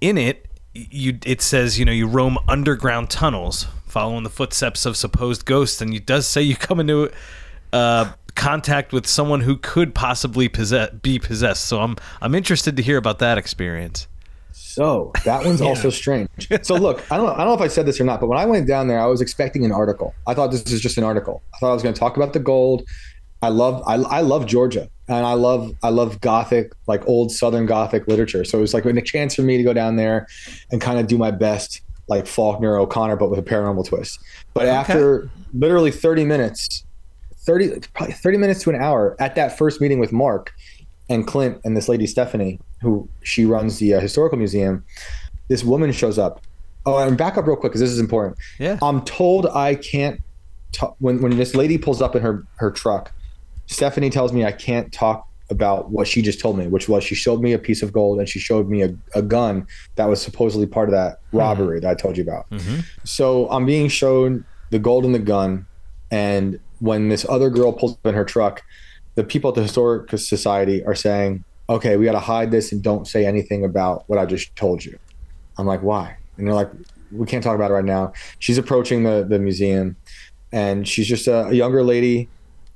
[0.00, 4.96] in it, you it says you know you roam underground tunnels, following the footsteps of
[4.96, 7.10] supposed ghosts, and it does say you come into
[7.72, 11.64] uh, contact with someone who could possibly possess be possessed.
[11.64, 14.08] So I'm I'm interested to hear about that experience.
[14.74, 15.66] So that one's yeah.
[15.66, 16.28] also strange.
[16.62, 18.38] So look, I don't, I don't know if I said this or not, but when
[18.38, 20.14] I went down there, I was expecting an article.
[20.26, 21.42] I thought this is just an article.
[21.54, 22.82] I thought I was going to talk about the gold.
[23.42, 27.66] I love, I, I love Georgia, and I love, I love Gothic, like old Southern
[27.66, 28.44] Gothic literature.
[28.44, 30.26] So it was like a chance for me to go down there
[30.72, 34.18] and kind of do my best, like Faulkner O'Connor, but with a paranormal twist.
[34.54, 34.70] But okay.
[34.74, 36.84] after literally 30 minutes,
[37.44, 40.52] 30, probably 30 minutes to an hour at that first meeting with Mark
[41.08, 44.84] and Clint and this lady Stephanie, who she runs the uh, historical museum,
[45.48, 46.40] this woman shows up.
[46.86, 48.36] Oh, and back up real quick because this is important.
[48.58, 50.20] Yeah, I'm told I can't.
[50.72, 53.12] Talk, when when this lady pulls up in her her truck,
[53.66, 57.14] Stephanie tells me I can't talk about what she just told me, which was she
[57.14, 60.20] showed me a piece of gold and she showed me a, a gun that was
[60.20, 61.38] supposedly part of that mm-hmm.
[61.38, 61.86] robbery mm-hmm.
[61.86, 62.50] that I told you about.
[62.50, 62.80] Mm-hmm.
[63.04, 65.66] So I'm being shown the gold and the gun,
[66.10, 68.62] and when this other girl pulls up in her truck,
[69.14, 72.82] the people at the Historic Society are saying, okay, we got to hide this and
[72.82, 74.98] don't say anything about what I just told you.
[75.56, 76.16] I'm like, why?
[76.36, 76.70] And they're like,
[77.12, 78.12] we can't talk about it right now.
[78.38, 79.96] She's approaching the, the museum
[80.52, 82.28] and she's just a, a younger lady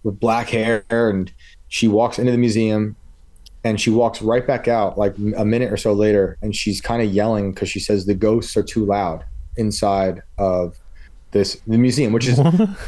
[0.04, 0.84] with black hair.
[0.90, 1.30] And
[1.68, 2.96] she walks into the museum
[3.64, 6.38] and she walks right back out like a minute or so later.
[6.40, 9.24] And she's kind of yelling because she says the ghosts are too loud
[9.56, 10.78] inside of
[11.32, 12.40] this the museum, which is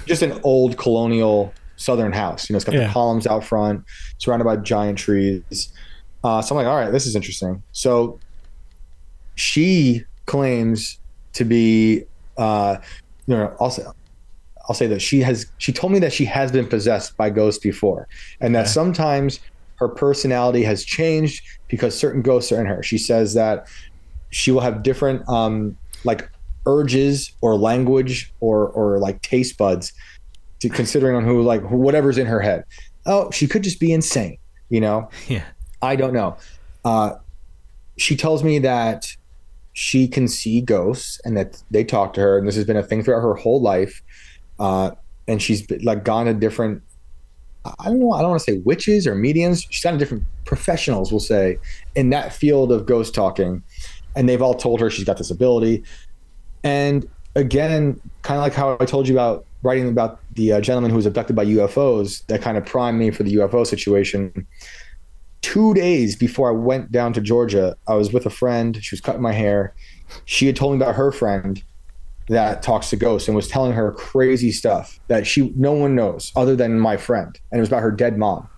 [0.06, 2.48] just an old colonial southern house.
[2.48, 2.86] You know, it's got Yeah.
[2.86, 3.82] the columns out front,
[4.18, 5.72] surrounded by giant trees.
[6.22, 7.62] Uh, so I'm like, all right, this is interesting.
[7.72, 8.20] So
[9.36, 10.98] she claims
[11.34, 12.04] to be,
[12.36, 12.76] uh,
[13.26, 13.92] you know, also.
[14.68, 15.50] I'll say that she has.
[15.58, 18.06] She told me that she has been possessed by ghosts before,
[18.40, 18.70] and that Okay.
[18.70, 19.40] sometimes
[19.78, 22.80] her personality has changed because certain ghosts are in her.
[22.80, 23.66] She says that
[24.30, 26.28] she will have different, um, like
[26.66, 29.92] urges or language or or like taste buds,
[30.60, 32.64] to considering on who like whatever's in her head.
[33.06, 35.08] Oh, she could just be insane, you know.
[35.28, 35.44] Yeah.
[35.82, 36.36] I don't know.
[36.84, 37.14] Uh,
[37.96, 39.16] she tells me that
[39.72, 42.82] she can see ghosts and that they talk to her, and this has been a
[42.82, 44.02] thing throughout her whole life.
[44.58, 44.90] Uh,
[45.26, 46.82] and she's been, like gone to different.
[47.64, 48.12] I don't know.
[48.12, 49.66] I don't want to say witches or mediums.
[49.70, 51.58] She's gone to different professionals, we'll say,
[51.94, 53.62] in that field of ghost talking,
[54.16, 55.84] and they've all told her she's got this ability.
[56.64, 60.90] And again, kind of like how I told you about writing about the uh, gentleman
[60.90, 64.46] who was abducted by UFOs, that kind of primed me for the UFO situation
[65.42, 68.82] two days before I went down to Georgia, I was with a friend.
[68.82, 69.74] She was cutting my hair.
[70.24, 71.62] She had told me about her friend
[72.28, 76.32] that talks to ghosts and was telling her crazy stuff that she no one knows
[76.36, 78.48] other than my friend, and it was about her dead mom.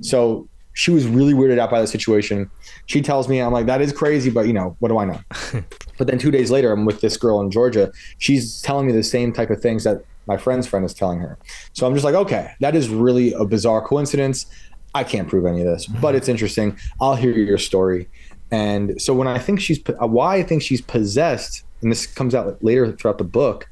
[0.00, 2.50] So she was really weirded out by the situation.
[2.86, 5.20] She tells me, I'm like, that is crazy, but you know, what do I know?
[5.98, 7.92] but then two days later, I'm with this girl in Georgia.
[8.18, 11.38] She's telling me the same type of things that my friend's friend is telling her.
[11.72, 14.46] So I'm just like, okay, that is really a bizarre coincidence.
[14.94, 16.78] I can't prove any of this, but it's interesting.
[17.00, 18.08] I'll hear your story.
[18.50, 22.62] And so when I think she's why I think she's possessed, and this comes out
[22.62, 23.68] later throughout the book,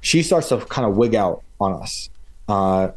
[0.00, 2.10] she starts to kind of wig out on us.
[2.48, 2.90] Uh,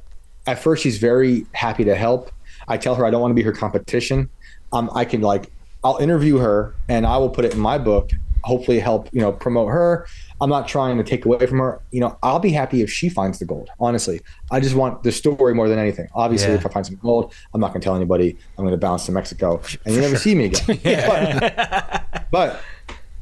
[0.48, 2.32] at first, she's very happy to help.
[2.68, 4.30] I tell her I don't want to be her competition.
[4.74, 5.52] Um, I can like
[5.84, 8.12] I'll interview her and I will put it in my book.
[8.44, 10.08] Hopefully, help you know promote her.
[10.40, 11.82] I'm not trying to take away from her.
[11.92, 13.70] You know, I'll be happy if she finds the gold.
[13.80, 16.08] Honestly, I just want the story more than anything.
[16.16, 16.56] Obviously, Yeah.
[16.56, 18.38] if I find some gold, I'm not going to tell anybody.
[18.58, 20.80] I'm going to bounce to Mexico, and you never see me again.
[21.08, 22.62] but, but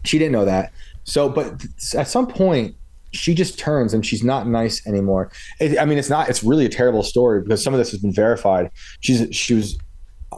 [0.05, 0.71] she didn't know that.
[1.03, 2.75] So, but at some point,
[3.11, 5.31] she just turns and she's not nice anymore.
[5.59, 6.29] It, I mean, it's not.
[6.29, 8.71] It's really a terrible story because some of this has been verified.
[8.99, 9.77] She's she was.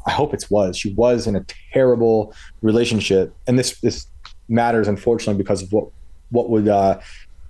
[0.07, 0.77] I hope it's was.
[0.77, 4.07] She was in a terrible relationship, and this this
[4.51, 5.87] matters unfortunately because of what
[6.29, 6.99] what would uh,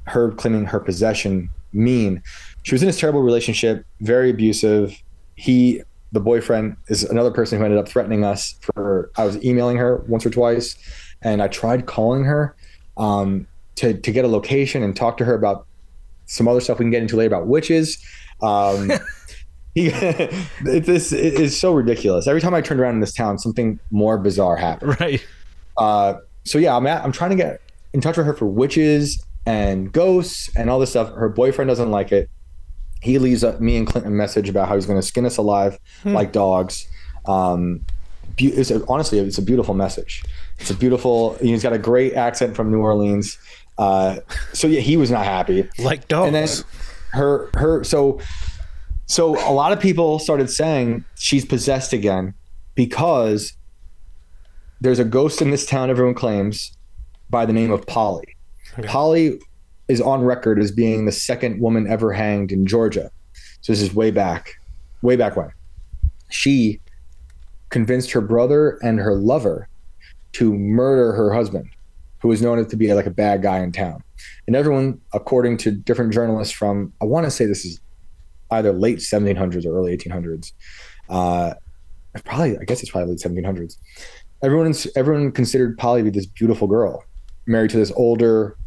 [0.08, 2.22] her claiming her possession mean.
[2.64, 5.02] She was in this terrible relationship, very abusive.
[5.36, 8.56] He, the boyfriend, is another person who ended up threatening us.
[8.62, 10.76] For I was emailing her once or twice,
[11.22, 12.56] and I tried calling her
[12.98, 15.66] um, to to get a location and talk to her about
[16.26, 17.98] some other stuff we can get into later about witches.
[18.42, 18.92] Um,
[19.76, 22.28] he, it, this it is so ridiculous.
[22.28, 25.00] Every time I turned around in this town, something more bizarre happened.
[25.00, 25.26] Right.
[25.78, 27.62] Uh, so yeah, I'm at, I'm trying to get
[27.94, 31.14] in touch with her for witches and ghosts and all this stuff.
[31.14, 32.30] Her boyfriend doesn't like it.
[33.02, 35.38] He leaves a, me and Clinton a message about how he's going to skin us
[35.38, 36.88] alive like dogs.
[37.26, 37.84] Um,
[38.38, 40.24] be, it's a, honestly, it's a beautiful message.
[40.60, 41.36] It's a beautiful.
[41.42, 43.38] He's got a great accent from New Orleans.
[43.78, 44.18] Uh,
[44.54, 46.28] so yeah, he was not happy Like dogs.
[46.28, 46.48] and then
[47.14, 48.20] her her so
[49.08, 52.34] so a lot of people started saying she's possessed again
[52.76, 53.54] because
[54.82, 56.76] there's a ghost in this town everyone claims
[57.30, 58.36] by the name of Polly.
[58.78, 58.88] Okay.
[58.88, 59.40] Polly
[59.88, 63.12] is on record as being the second woman ever hanged in Georgia.
[63.62, 64.56] So this is way back,
[65.02, 65.52] way back when.
[66.30, 66.82] She
[67.70, 69.70] convinced her brother and her lover
[70.34, 71.70] to murder her husband,
[72.20, 74.04] who was known to be like a bad guy in town.
[74.48, 77.80] And everyone, according to different journalists from, I want to say this is
[78.50, 80.54] either late 1700s or early 1800s.
[81.10, 81.54] Uh,
[82.24, 83.78] probably, I guess it's probably late 1700s.
[84.44, 87.04] Everyone's everyone considered Polly to be this beautiful girl,
[87.46, 88.58] married to this older,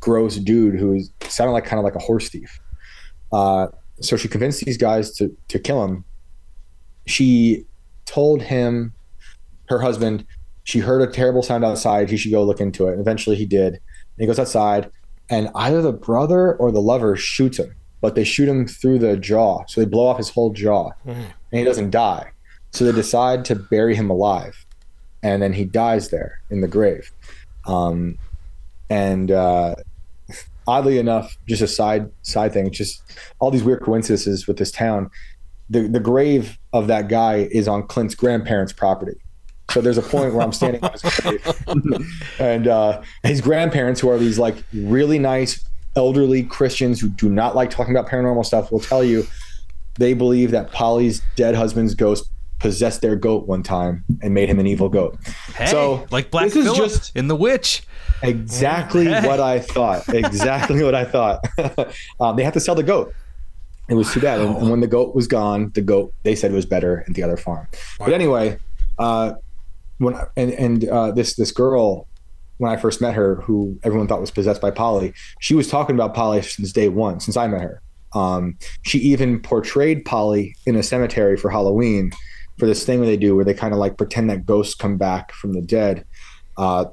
[0.00, 2.58] gross dude who was sounded like kind of like a horse thief.
[3.32, 3.68] Uh,
[4.00, 6.04] so she convinced these guys to to kill him.
[7.06, 7.64] She
[8.06, 8.92] told him,
[9.68, 10.24] her husband,
[10.64, 12.10] she heard a terrible sound outside.
[12.10, 12.92] He should go look into it.
[12.92, 13.74] And eventually he did.
[13.74, 13.80] And
[14.18, 14.90] he goes outside,
[15.28, 19.16] and either the brother or the lover shoots him, but they shoot him through the
[19.16, 19.64] jaw.
[19.68, 22.30] So they blow off his whole jaw, and he doesn't die.
[22.72, 24.64] So they decide to bury him alive,
[25.22, 27.10] and then he dies there in the grave.
[27.66, 28.18] Um,
[28.88, 29.76] and uh,
[30.66, 33.02] oddly enough, just a side side thing, just
[33.38, 35.10] all these weird coincidences with this town.
[35.68, 39.20] The the grave of that guy is on Clint's grandparents' property.
[39.70, 44.08] So there's a point where I'm standing on his grave, and uh, his grandparents, who
[44.08, 45.64] are these like really nice
[45.94, 49.24] elderly Christians who do not like talking about paranormal stuff, will tell you
[49.98, 52.30] they believe that Polly's dead husband's ghost
[52.60, 55.18] possessed their goat one time and made him an evil goat.
[55.56, 57.82] Hey, so like Black this is just in The Witch.
[58.22, 59.26] exactly Hey.
[59.26, 60.08] what I thought.
[60.14, 61.44] Exactly what I thought.
[62.20, 63.12] um, they had to sell the goat.
[63.88, 64.40] It was too bad.
[64.40, 67.22] And, and when the goat was gone, the goat they said was better at the
[67.24, 67.66] other farm.
[67.98, 68.58] But anyway,
[68.98, 69.32] uh,
[69.98, 72.06] when and and uh, this this girl,
[72.58, 75.96] when I first met her, who everyone thought was possessed by Polly, she was talking
[75.96, 77.82] about Polly since day one, since I met her.
[78.12, 82.12] Um, she even portrayed Polly in a cemetery for Halloween
[82.60, 84.96] for this thing that they do where they kind of like pretend that ghosts come
[84.96, 86.04] back from the dead.
[86.56, 86.84] Uh,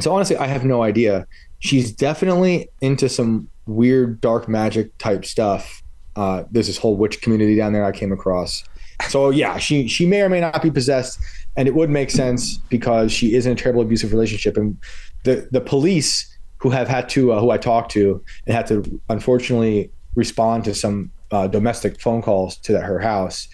[0.00, 1.26] so honestly, I have no idea.
[1.58, 5.82] She's definitely into some weird dark magic type stuff.
[6.16, 8.64] Uh, there's this whole witch community down there I came across.
[9.08, 11.18] So yeah, she she may or may not be possessed,
[11.56, 14.78] and it would make sense because she is in a terrible abusive relationship, and
[15.24, 16.28] the the police
[16.58, 20.74] who have had to uh, who I talked to and had to unfortunately respond to
[20.74, 23.48] some uh, domestic phone calls to her house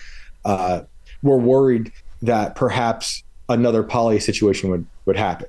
[0.45, 0.83] uh,
[1.23, 1.93] were worried
[2.23, 5.49] that perhaps another Polly situation would would happen.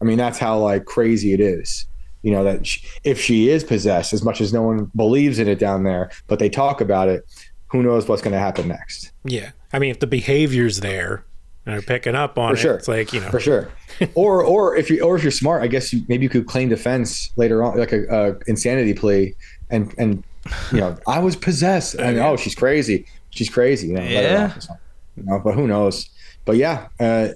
[0.00, 1.86] I mean, that's how like crazy it is.
[2.22, 5.48] You know that she, if she is possessed, as much as no one believes in
[5.48, 7.26] it down there, but they talk about it,
[7.68, 9.10] who knows what's going to happen next?
[9.24, 9.50] Yeah.
[9.72, 11.24] I mean, if the behavior's there
[11.64, 12.74] and they're picking up on For it, sure.
[12.74, 13.70] it's like, you know, For sure.
[14.14, 16.68] or or if you or if you're smart, I guess you, maybe you could claim
[16.68, 19.34] defense later on, like a, a insanity plea,
[19.70, 20.22] and and
[20.72, 24.10] you know I was possessed, and oh, oh she's crazy, she's crazy, you know, let
[24.10, 24.76] her Yeah.
[25.12, 25.24] Off.
[25.24, 26.10] You know, but who knows?
[26.44, 27.28] But yeah, uh,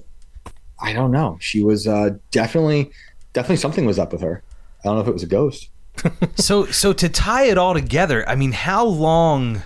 [0.81, 1.39] I don't know.
[1.41, 2.91] She was uh, definitely
[3.33, 4.43] definitely something was up with her.
[4.81, 5.71] I don't know if it was a ghost.
[6.37, 9.63] So so to tie it all together, I mean, how long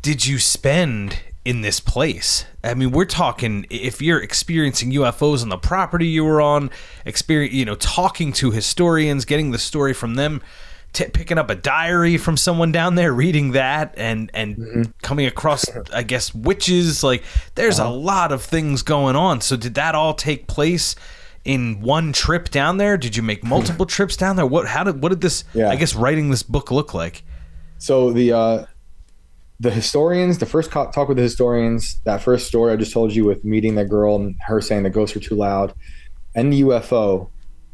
[0.00, 2.44] did you spend in this place?
[2.62, 6.70] I mean, we're talking if you're experiencing UFOs on the property you were on,
[7.04, 10.40] experience, you know, talking to historians, getting the story from them,
[10.92, 15.64] t- picking up a diary from someone down there, reading that, and and coming across,
[15.92, 17.02] I guess, witches.
[17.02, 17.24] Like,
[17.54, 19.40] there's a lot of things going on.
[19.40, 20.94] So, did that all take place?
[21.44, 24.46] In one trip down there, did you make multiple trips down there?
[24.46, 24.68] What?
[24.68, 25.02] How did?
[25.02, 25.42] What did this?
[25.54, 25.70] Yeah.
[25.70, 27.24] I guess writing this book look like?
[27.78, 28.66] So the uh,
[29.58, 33.12] the historians, the first co- talk with the historians, that first story I just told
[33.12, 35.74] you with meeting that girl and her saying the ghosts are too loud,
[36.36, 37.28] and the UFO,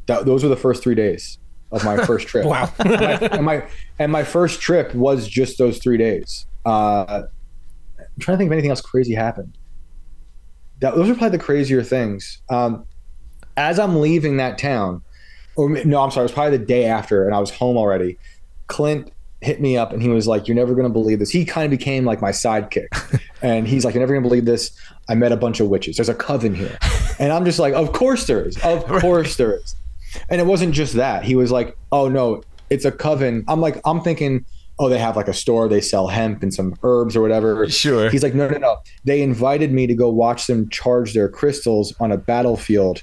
[0.06, 1.38] that those were the first three days
[1.70, 2.44] of my first trip.
[2.46, 2.72] wow.
[2.78, 6.46] and, my, and my and my first trip was just those three days.
[6.64, 7.24] Uh,
[7.98, 9.56] I'm trying to think if anything else crazy happened.
[10.80, 12.40] That, those are probably the crazier things.
[12.48, 12.86] Um,
[13.56, 15.02] as I'm leaving that town,
[15.56, 18.16] or no, I'm sorry, it was probably the day after, and I was home already.
[18.68, 21.64] Clint hit me up and he was like, "You're never gonna believe this." He kind
[21.64, 24.70] of became like my sidekick, and he's like, "You're never gonna believe this."
[25.08, 25.96] I met a bunch of witches.
[25.96, 26.78] There's a coven here,
[27.18, 28.56] and I'm just like, "Of course there is.
[28.58, 29.74] Of course there is."
[30.28, 31.24] And it wasn't just that.
[31.24, 34.44] He was like, "Oh no, it's a coven." I'm like, I'm thinking,
[34.78, 35.68] "Oh, they have like a store.
[35.68, 38.10] They sell hemp and some herbs or whatever." Sure.
[38.10, 38.78] He's like, "No, no, no.
[39.04, 43.02] They invited me to go watch them charge their crystals on a battlefield."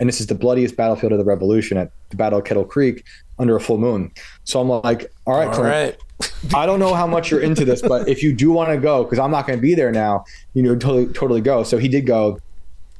[0.00, 3.04] And this is the bloodiest battlefield of the Revolution at the Battle of Kettle Creek
[3.38, 4.10] under a full moon.
[4.44, 6.34] So I'm like, all right, All Clint, right.
[6.54, 9.04] I don't know how much you're into this, but if you do want to go,
[9.04, 10.24] because I'm not going to be there now,
[10.54, 11.62] you know, totally, totally go.
[11.62, 12.38] So he did go,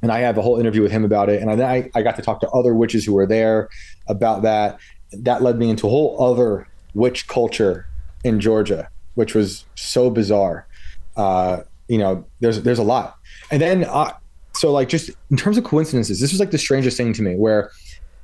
[0.05, 1.41] and I have a whole interview with him about it.
[1.41, 3.71] And then I, I got to talk to other witches who were there
[4.07, 4.79] about that.
[5.13, 7.87] That led me into a whole other witch culture
[8.23, 10.67] in Georgia, which was so bizarre.
[11.17, 13.17] Uh, you know, there's there's a lot,
[13.51, 14.13] and then uh,
[14.53, 17.35] so like just in terms of coincidences, this was like the strangest thing to me,
[17.35, 17.71] where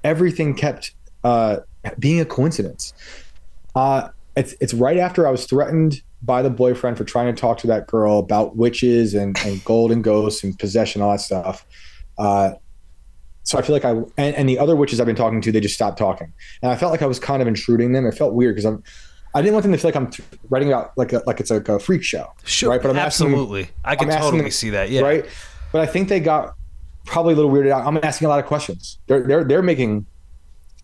[0.04, 0.92] everything kept
[1.24, 1.60] uh,
[1.98, 2.92] being a coincidence.
[3.74, 7.58] Uh, it's it's right after I was threatened by the boyfriend for trying to talk
[7.58, 11.64] to that girl about witches and, and golden ghosts and possession, all that stuff.
[12.18, 12.52] Uh,
[13.42, 15.60] so I feel like I and, and the other witches I've been talking to, they
[15.60, 18.06] just stopped talking, and I felt like I was kind of intruding them.
[18.06, 18.82] It felt weird because I'm.
[19.32, 20.10] I didn't want them to feel like I'm
[20.50, 22.82] writing about like a, like it's like a freak show, Sure, right?
[22.82, 23.70] But I'm them- absolutely.
[23.84, 24.90] I can I'm totally them- see that.
[24.90, 25.24] Yeah, right?
[25.72, 26.54] But I think they got
[27.06, 27.86] probably a little weirded out.
[27.86, 28.98] I'm asking a lot of questions.
[29.06, 30.06] They're they're they're making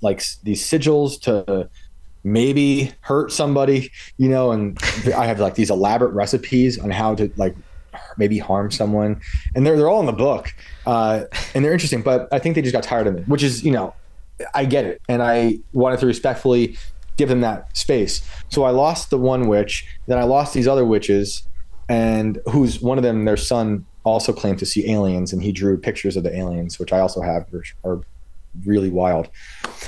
[0.00, 1.68] like these sigils to
[2.26, 4.76] maybe hurt somebody, you know, and
[5.16, 7.54] I have like these elaborate recipes on how to like
[8.18, 9.20] maybe harm someone,
[9.54, 10.52] and they're they're all in the book,
[10.86, 11.24] uh,
[11.54, 12.02] and they're interesting.
[12.02, 13.94] But I think they just got tired of it, which is you know,
[14.54, 16.76] I get it, and I wanted to respectfully
[17.16, 18.28] give them that space.
[18.48, 21.46] So I lost the one witch, then I lost these other witches,
[21.88, 25.78] and who's one of them, their son also claimed to see aliens, and he drew
[25.78, 28.00] pictures of the aliens, which I also have, which are
[28.64, 29.28] really wild.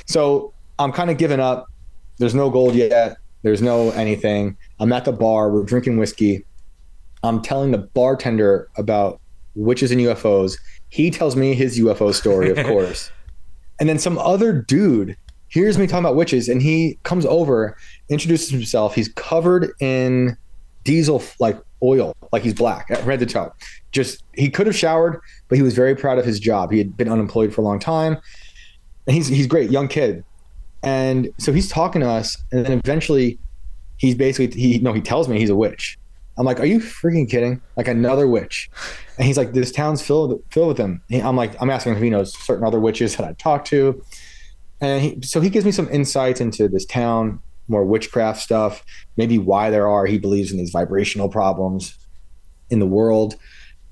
[0.06, 1.66] So I'm kind of giving up.
[2.18, 3.18] There's no gold yet.
[3.42, 4.56] There's no anything.
[4.80, 5.50] I'm at the bar.
[5.50, 6.44] We're drinking whiskey.
[7.22, 9.20] I'm telling the bartender about
[9.54, 10.58] witches and UFOs.
[10.88, 13.10] He tells me his UFO story, of course.
[13.80, 15.16] And then some other dude
[15.48, 17.76] hears me talking about witches and he comes over,
[18.08, 18.94] introduces himself.
[18.94, 20.36] He's covered in
[20.84, 23.52] diesel like oil, like he's black, head to toe.
[23.92, 26.72] Just he could have showered, but he was very proud of his job.
[26.72, 28.18] He had been unemployed for a long time,
[29.06, 30.24] and he's he's great, young kid.
[30.82, 33.38] And so he's talking to us, and then eventually,
[33.96, 35.98] he's basically he no he tells me he's a witch.
[36.36, 37.60] I'm like, are you freaking kidding?
[37.76, 38.70] Like another witch?
[39.16, 41.02] And he's like, this town's filled filled with them.
[41.12, 44.02] I'm like, I'm asking if he knows certain other witches that I talked to,
[44.80, 48.84] and he, so he gives me some insights into this town, more witchcraft stuff,
[49.16, 50.06] maybe why there are.
[50.06, 51.98] He believes in these vibrational problems
[52.70, 53.34] in the world,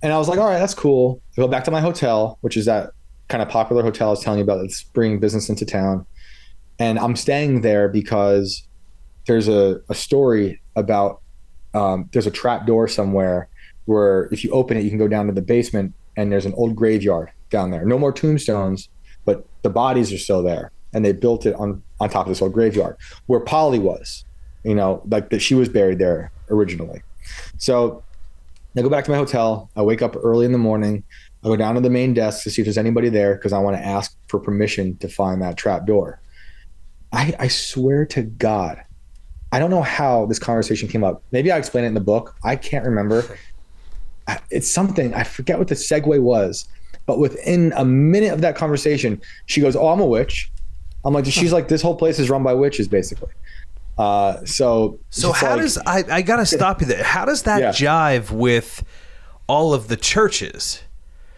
[0.03, 1.21] and I was like, all right, that's cool.
[1.37, 2.93] I go back to my hotel, which is that
[3.29, 6.07] kind of popular hotel I was telling you about that's bringing business into town,
[6.79, 8.67] and I'm staying there because
[9.27, 11.21] there's a, a story about
[11.75, 13.49] um, there's a trap door somewhere
[13.87, 16.55] where if you open it, you can go down to the basement and there's an
[16.55, 17.85] old graveyard down there.
[17.85, 18.89] No more tombstones,
[19.25, 20.73] but the bodies are still there.
[20.93, 22.97] And they built it on, on top of this old graveyard
[23.27, 24.25] where Polly was,
[24.65, 27.03] you know, like that she was buried there originally.
[27.59, 28.03] So
[28.77, 29.71] I go back to my hotel.
[29.77, 31.05] I wake up early in the morning.
[31.45, 33.59] I go down to the main desk to see if there's anybody there because I
[33.59, 36.21] want to ask for permission to find that trap door.
[37.17, 38.83] I, I swear to God,
[39.51, 41.23] I don't know how this conversation came up.
[41.33, 42.37] Maybe I explain it in the book.
[42.45, 43.25] I can't remember.
[44.51, 46.69] It's something I forget what the segue was,
[47.07, 50.51] but within a minute of that conversation, she goes, "Oh, I'm a witch."
[51.07, 53.31] I'm like, she's like, this whole place is run by witches, basically.
[53.97, 56.05] Uh, so, so how like, does I?
[56.11, 57.05] I gotta stop you there.
[57.05, 57.71] How does that yeah.
[57.71, 58.85] jive with
[59.47, 60.83] all of the churches?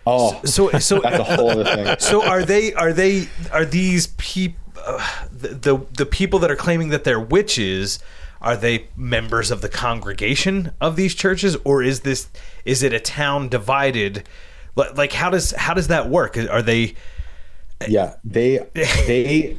[0.06, 1.96] Oh, so so that's a whole other thing.
[2.00, 2.72] So are they?
[2.74, 3.28] Are they?
[3.52, 4.58] Are these people?
[5.32, 7.98] The, the the people that are claiming that they're witches
[8.40, 12.28] are they members of the congregation of these churches or is this
[12.64, 14.26] is it a town divided
[14.76, 16.94] like how does how does that work are they
[17.88, 19.58] yeah they they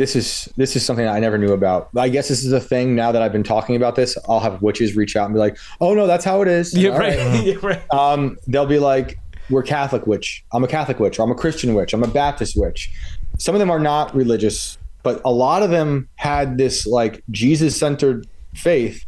[0.00, 1.90] this is this is something I never knew about.
[1.94, 4.16] I guess this is a thing now that I've been talking about this.
[4.26, 6.96] I'll have witches reach out and be like, "Oh no, that's how it is." Yeah,
[6.96, 7.18] right.
[7.18, 7.44] right.
[7.44, 7.82] yeah, right.
[7.92, 9.18] Um, they'll be like,
[9.50, 10.42] "We're Catholic witch.
[10.52, 11.18] I'm a Catholic witch.
[11.18, 11.92] Or I'm a Christian witch.
[11.92, 12.90] I'm a Baptist witch."
[13.40, 17.74] Some of them are not religious, but a lot of them had this like Jesus
[17.76, 19.02] centered faith,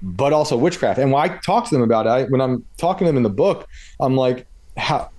[0.00, 1.00] but also witchcraft.
[1.00, 3.24] And when I talk to them about it, I, when I'm talking to them in
[3.24, 3.66] the book,
[3.98, 5.10] I'm like, how,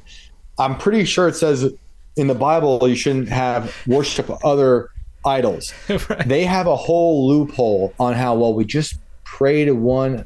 [0.57, 1.74] I'm pretty sure it says
[2.16, 4.89] in the Bible you shouldn't have worship other
[5.26, 5.74] idols.
[5.89, 6.26] right.
[6.26, 8.95] They have a whole loophole on how well we just
[9.26, 10.26] pray to one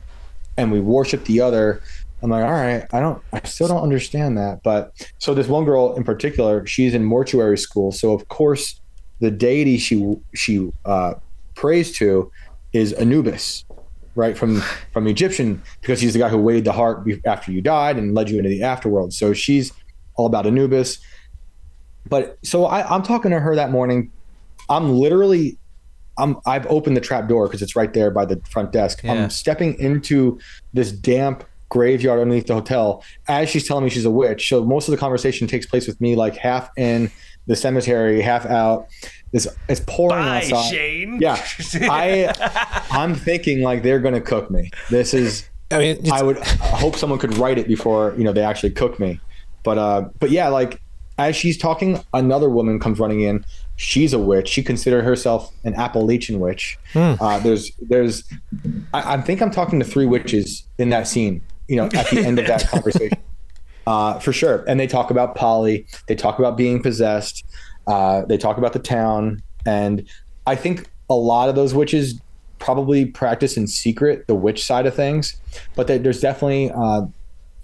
[0.58, 1.82] and we worship the other
[2.22, 4.64] I'm like, all right, I don't, I still don't understand that.
[4.64, 7.92] But so this one girl in particular, she's in mortuary school.
[7.92, 8.82] So of course,
[9.20, 11.16] the deity she she uh,
[11.56, 12.32] prays to
[12.74, 13.66] is Anubis,
[14.16, 14.62] right from
[14.94, 18.30] from Egyptian, because he's the guy who weighed the heart after you died and led
[18.30, 19.14] you into the afterworld.
[19.14, 19.72] So she's
[20.16, 21.00] all about Anubis.
[22.08, 24.12] But so I, I'm talking to her that morning.
[24.70, 25.58] I'm literally
[26.18, 29.04] I'm I've opened the trap door because it's right there by the front desk.
[29.04, 29.14] Yeah.
[29.14, 30.40] I'm stepping into
[30.74, 34.48] this damp graveyard underneath the hotel as she's telling me she's a witch.
[34.50, 37.12] So most of the conversation takes place with me like half in
[37.48, 38.88] the cemetery, half out.
[39.34, 40.70] It's it's pouring Bye, outside.
[40.70, 41.20] Shane.
[41.22, 41.44] Yeah,
[41.84, 44.72] I I'm thinking like they're gonna cook me.
[44.90, 45.50] This is.
[45.70, 49.00] I mean, I would hope someone could write it before you know they actually cook
[49.00, 49.20] me.
[49.64, 50.82] But uh, but yeah, like
[51.18, 53.44] as she's talking, another woman comes running in.
[53.76, 54.48] She's a witch.
[54.48, 56.80] She considered herself an Appalachian witch.
[56.94, 57.16] Hmm.
[57.20, 58.24] Uh, there's there's
[58.94, 62.20] I, I think I'm talking to three witches in that scene you know, at the
[62.20, 63.18] end of that conversation.
[63.88, 64.66] Uh, for sure.
[64.68, 65.88] And they talk about Polly.
[66.08, 67.46] They talk about being possessed.
[67.88, 69.42] Uh, they talk about the town.
[69.66, 70.06] And
[70.46, 72.20] I think a lot of those witches
[72.60, 75.40] probably practice in secret the witch side of things.
[75.78, 77.04] But they, there's definitely uh,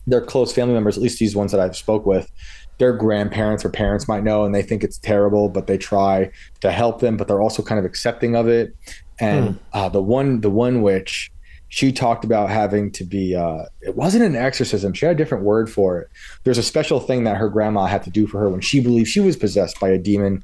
[0.07, 2.31] their close family members, at least these ones that I've spoke with.
[2.77, 6.31] Their grandparents or parents might know, and they think it's terrible, but they try
[6.61, 7.17] to help them.
[7.17, 8.73] But they're also kind of accepting of it.
[9.19, 9.91] And hmm.
[9.91, 11.32] the one, the one witch,
[11.73, 14.93] she talked about having to be uh, it wasn't an exorcism.
[14.93, 16.07] She had a different word for it.
[16.43, 19.07] There's a special thing that her grandma had to do for her when she believed
[19.07, 20.43] she was possessed by a demon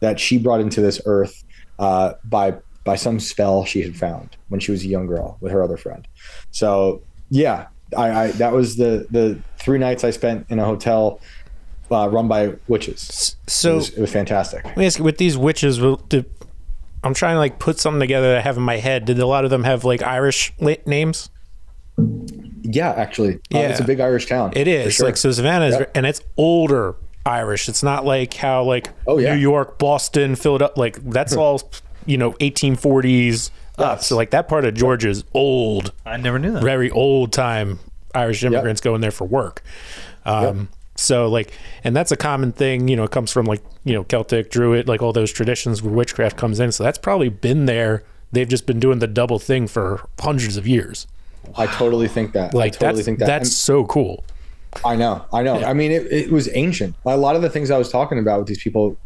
[0.00, 1.44] that she brought into this earth
[1.78, 5.52] uh, by by some spell she had found when she was a young girl with
[5.52, 6.08] her other friend.
[6.50, 11.20] So yeah I, I that was the the three nights i spent in a hotel
[11.90, 13.36] uh, run by witches.
[13.46, 14.64] So it was, it was fantastic.
[14.64, 16.24] Let me ask you, with these witches do,
[17.02, 19.04] I'm trying to like put something together that I have in my head.
[19.04, 20.52] Did a lot of them have like Irish
[20.86, 21.30] names?
[22.62, 24.52] Yeah, actually, yeah, uh, it's a big Irish town.
[24.54, 25.06] It is sure.
[25.06, 25.90] like so Savannah is, yep.
[25.94, 26.94] and it's older
[27.26, 27.68] Irish.
[27.68, 29.34] It's not like how like oh, yeah.
[29.34, 30.78] New York, Boston, Philadelphia.
[30.78, 31.70] Like that's all
[32.06, 34.02] you know, 1840s up.
[34.02, 35.92] So like that part of Georgia is old.
[36.04, 36.62] I never knew that.
[36.62, 37.78] Very old time
[38.14, 38.84] Irish immigrants yep.
[38.84, 39.62] going there for work.
[40.24, 40.66] Um, yep.
[41.00, 41.52] So like,
[41.84, 42.88] and that's a common thing.
[42.88, 45.92] You know, it comes from like you know Celtic, Druid, like all those traditions where
[45.92, 46.72] witchcraft comes in.
[46.72, 48.04] So that's probably been there.
[48.32, 51.06] They've just been doing the double thing for hundreds of years.
[51.56, 52.54] I totally think that.
[52.54, 53.26] Like I totally that's think that.
[53.26, 54.24] that's And so cool.
[54.84, 55.56] I know, I know.
[55.64, 56.94] I mean, it, it was ancient.
[57.04, 58.96] A lot of the things I was talking about with these people,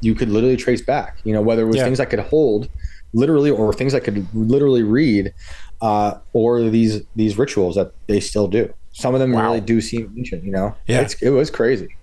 [0.00, 1.18] you could literally trace back.
[1.22, 1.84] You know, whether it was Yeah.
[1.84, 2.68] things I could hold,
[3.12, 5.32] literally, or things I could literally read,
[5.80, 8.72] uh, or these these rituals that they still do.
[8.94, 9.42] Some of them Wow.
[9.48, 10.42] really do seem ancient.
[10.44, 11.00] You know, Yeah.
[11.02, 11.96] it's, it was crazy.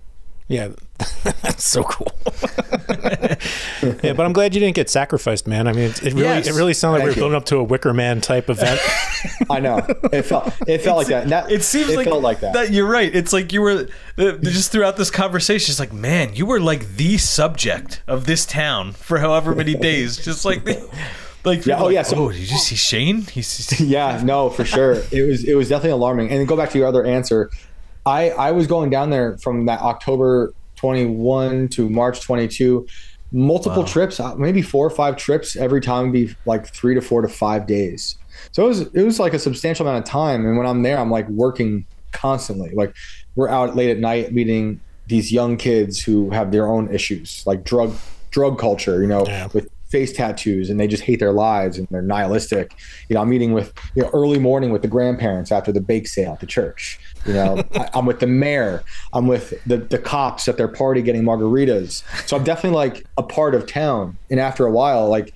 [0.48, 0.68] Yeah,
[1.42, 2.08] that's so cool.
[4.02, 5.66] yeah, but I'm glad you didn't get sacrificed, man.
[5.66, 6.46] I mean, it, it really Yes.
[6.48, 7.20] it really sounded like we were you.
[7.22, 8.78] building up to a Wicker Man type event.
[9.50, 9.78] I know.
[10.12, 11.28] It felt it felt like that.
[11.28, 12.70] That It seems like, felt like that.
[12.70, 13.14] You're right.
[13.14, 13.88] It's like you were
[14.18, 15.72] just throughout this conversation.
[15.72, 20.18] It's like, man, you were like the subject of this town for however many days.
[20.22, 20.68] Just like,
[21.44, 23.22] like, Yeah, oh, like, yeah, so- oh, did you see Shane?
[23.22, 25.02] He's yeah, no, for sure.
[25.10, 26.30] It was it was definitely alarming.
[26.30, 27.50] And go back to your other answer.
[28.06, 32.86] I I was going down there from that October 21 to March 22,
[33.30, 33.88] multiple Wow.
[33.88, 37.22] trips, uh, maybe four or five trips every time would be like 3 to 4
[37.22, 38.16] to 5 days.
[38.50, 40.98] So it was it was like a substantial amount of time and when I'm there
[40.98, 42.70] I'm like working constantly.
[42.74, 42.94] Like
[43.36, 47.64] we're out late at night meeting these young kids who have their own issues, like
[47.64, 47.94] drug
[48.30, 49.48] drug culture, you know, Yeah.
[49.52, 52.74] with face tattoos and they just hate their lives and they're nihilistic.
[53.08, 56.08] You know, I'm meeting with you know early morning with the grandparents after the bake
[56.08, 56.98] sale at the church.
[57.26, 58.82] You know, I, I'm with the mayor.
[59.12, 62.02] I'm with the the cops at their party getting margaritas.
[62.26, 64.16] So I'm definitely like a part of town.
[64.30, 65.34] And after a while, like,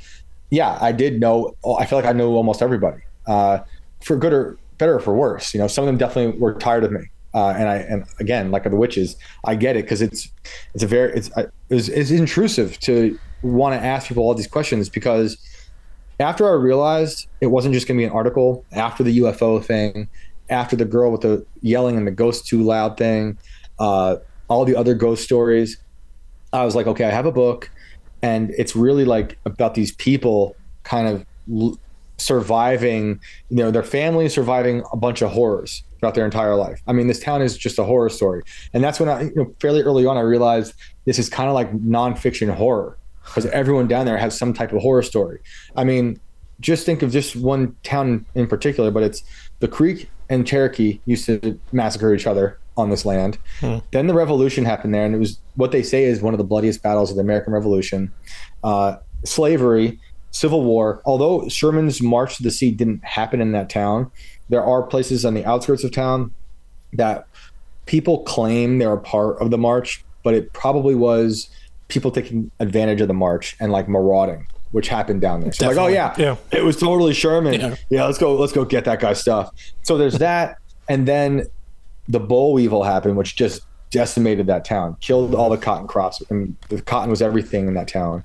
[0.50, 1.54] yeah, I did know.
[1.78, 3.58] I feel like I know almost everybody, uh,
[4.02, 5.52] for good or better or for worse.
[5.52, 7.02] You know, some of them definitely were tired of me.
[7.34, 10.32] Uh, and I and again, like the witches, I get it because it's
[10.72, 11.30] it's a very it's
[11.68, 15.38] it's, it's intrusive to want to ask people all these questions because
[16.18, 20.08] after I realized it wasn't just going to be an article after the UFO thing,
[20.48, 23.38] after the girl with the yelling and the ghost too loud thing,
[23.78, 24.16] uh,
[24.48, 25.76] all the other ghost stories,
[26.52, 27.70] I was like, okay, I have a book,
[28.22, 31.78] and it's really like about these people kind of l-
[32.18, 33.20] surviving,
[33.50, 36.80] you know, their family surviving a bunch of horrors throughout their entire life.
[36.86, 39.54] I mean, this town is just a horror story, and that's when I, you know,
[39.60, 40.72] fairly early on, I realized
[41.04, 42.96] this is kind of like nonfiction horror
[43.26, 45.40] because everyone down there has some type of horror story.
[45.76, 46.20] I mean,
[46.60, 49.22] just think of just one town in particular, but it's
[49.60, 53.38] the Creek and Cherokee used to massacre each other on this land.
[53.90, 56.44] Then the revolution happened there, and it was what they say is one of the
[56.44, 58.12] bloodiest battles of the American Revolution.
[58.64, 59.98] Uh, slavery,
[60.30, 61.00] Civil War.
[61.04, 64.10] Although Sherman's March to the Sea didn't happen in that town,
[64.48, 66.32] there are places on the outskirts of town
[66.92, 67.26] that
[67.86, 71.48] people claim they're a part of the march, but it probably was
[71.88, 75.52] people taking advantage of the march and like marauding, which happened down there.
[75.52, 76.36] So like, oh yeah, Yeah.
[76.52, 77.54] it was totally Sherman.
[77.54, 77.74] Yeah.
[77.90, 78.04] Yeah.
[78.06, 79.50] let's go, let's go get that guy's stuff.
[79.82, 80.58] So there's that,
[80.88, 81.46] and then
[82.08, 86.56] the boll weevil happened, which just decimated that town, killed all the cotton crops, and
[86.68, 88.24] the cotton was everything in that town.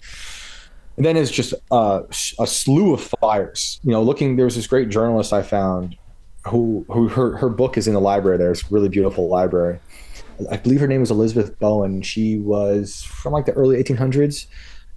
[0.97, 2.01] And then it's just uh,
[2.39, 3.79] a slew of fires.
[3.83, 5.95] You know, looking there was this great journalist I found
[6.47, 8.37] who who her her book is in the library.
[8.37, 8.51] there.
[8.51, 9.79] It's a really beautiful library.
[10.49, 12.01] I believe her name was Elizabeth Bowen.
[12.01, 14.47] She was from like the early 1800s,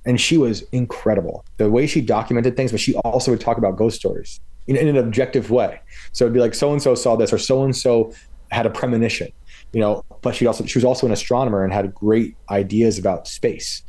[0.07, 1.45] and she was incredible.
[1.59, 4.89] The way she documented things, but she also would talk about ghost stories in, in
[4.89, 5.81] an objective way.
[6.13, 8.13] So it'd be like so and so saw this, or so and so
[8.51, 9.33] had a premonition.
[9.73, 13.27] You know, but she also she was also an astronomer and had great ideas about
[13.27, 13.83] space.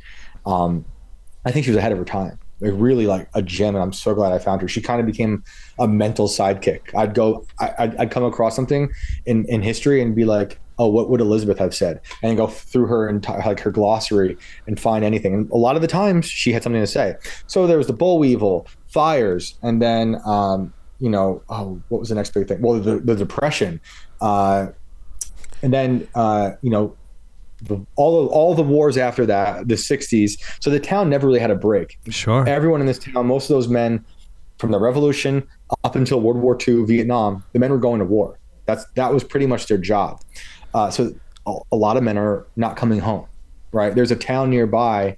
[0.44, 0.84] Um,
[1.44, 2.38] I think she was ahead of her time.
[2.60, 4.68] Like really like a gem, and I'm so glad I found her.
[4.68, 5.44] She kind of became
[5.78, 6.94] a mental sidekick.
[6.94, 8.90] I'd go, I, I'd, I'd come across something
[9.26, 12.00] in, in history and be like, oh, what would Elizabeth have said?
[12.22, 14.36] And go through her entire like her glossary
[14.66, 15.34] and find anything.
[15.34, 17.16] And a lot of the times she had something to say.
[17.46, 22.08] So there was the boll weevil, fires, and then um, you know, oh, what was
[22.08, 22.60] the next big thing?
[22.60, 23.80] Well, the, the depression,
[24.20, 24.68] uh,
[25.62, 26.96] and then uh, you know
[27.62, 30.40] the, all of, all the wars after that, the '60s.
[30.60, 31.98] So the town never really had a break.
[32.08, 32.46] Sure.
[32.48, 34.04] Everyone in this town, most of those men,
[34.58, 35.46] from the Revolution
[35.84, 38.38] up until World War II, Vietnam, the men were going to war.
[38.64, 40.20] That's that was pretty much their job.
[40.74, 41.14] Uh, so
[41.46, 43.26] a, a lot of men are not coming home.
[43.72, 43.94] Right?
[43.94, 45.16] There's a town nearby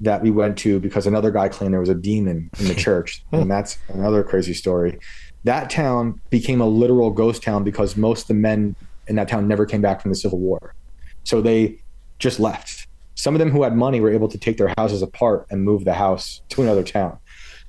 [0.00, 3.24] that we went to because another guy claimed there was a demon in the church,
[3.32, 4.98] and that's another crazy story.
[5.44, 8.76] That town became a literal ghost town because most of the men
[9.08, 10.74] in that town never came back from the Civil War.
[11.24, 11.82] So they
[12.18, 12.86] just left.
[13.16, 15.84] Some of them who had money were able to take their houses apart and move
[15.84, 17.18] the house to another town.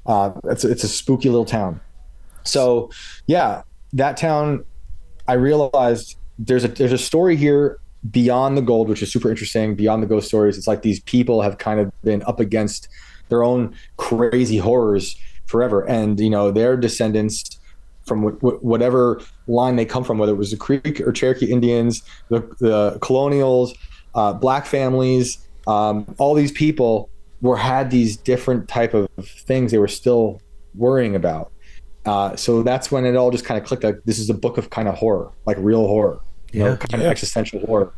[0.06, 1.80] Uh, it's, it's a spooky little town.
[2.43, 2.91] So,
[3.28, 4.66] yeah, that town,
[5.28, 7.80] I realized there's a there's a story here
[8.12, 9.76] beyond the gold, which is super interesting.
[9.76, 12.88] Beyond the ghost stories, it's like these people have kind of been up against
[13.30, 17.60] their own crazy horrors forever, and you know their descendants
[18.06, 21.51] from wh- wh- whatever line they come from, whether it was the Creek or Cherokee
[21.51, 23.74] Indians, the, the colonials,
[24.14, 27.10] uh, black families, um, all these people
[27.41, 30.41] were had these different type of things they were still
[30.76, 31.51] worrying about.
[32.06, 33.84] Uh, so that's when it all just kind of clicked.
[33.84, 36.20] Like this is a book of kind of horror, like real horror,
[36.51, 37.93] you know, kind of existential horror.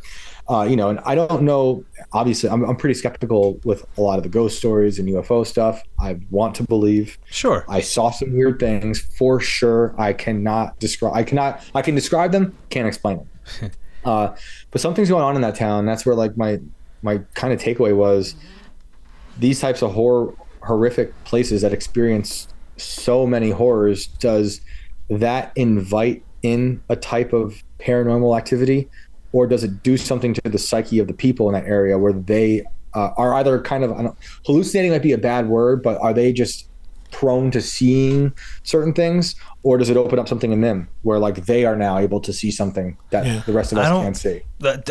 [0.50, 1.84] Uh, you know, and I don't know.
[2.12, 5.82] Obviously, I'm, I'm pretty skeptical with a lot of the ghost stories and UFO stuff.
[6.00, 7.18] I want to believe.
[7.26, 7.66] Sure.
[7.68, 9.94] I saw some weird things for sure.
[9.98, 11.14] I cannot describe.
[11.14, 11.62] I cannot.
[11.74, 12.56] I can describe them.
[12.70, 13.70] Can't explain them.
[14.06, 14.34] uh,
[14.70, 15.84] but something's going on in that town.
[15.84, 16.60] That's where like my
[17.02, 18.34] my kind of takeaway was
[19.38, 20.32] these types of horror
[20.62, 24.06] horrific places that experience so many horrors.
[24.06, 24.62] Does
[25.10, 28.88] that invite in a type of paranormal activity
[29.32, 32.12] or does it do something to the psyche of the people in that area where
[32.12, 32.64] they
[32.94, 34.16] uh, are either kind of
[34.46, 36.68] hallucinating might be a bad word but are they just
[37.10, 41.46] prone to seeing certain things or does it open up something in them where like
[41.46, 43.42] they are now able to see something that yeah.
[43.46, 44.42] the rest of us can't see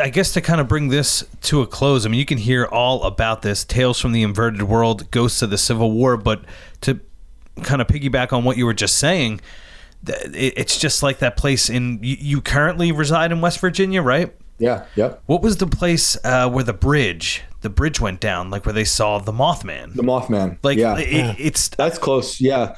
[0.02, 2.66] i guess to kind of bring this to a close i mean you can hear
[2.66, 6.44] all about this tales from the inverted world ghosts of the civil war but
[6.82, 7.00] to
[7.64, 9.40] kind of piggyback on what you were just saying
[10.06, 14.34] it's just like that place in you, you currently reside in West Virginia, right?
[14.60, 14.86] Yeah.
[14.96, 15.24] Yep.
[15.26, 18.84] What was the place uh, where the bridge the bridge went down, like where they
[18.84, 19.94] saw the Mothman?
[19.94, 20.58] The Mothman.
[20.64, 20.98] Like yeah.
[20.98, 22.40] It, it's that's close.
[22.40, 22.76] Yeah.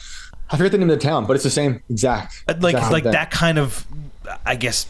[0.49, 2.43] I forget the name of the town, but it's the same exact.
[2.47, 3.11] Uh, like exact like thing.
[3.11, 3.85] that kind of,
[4.45, 4.87] I guess,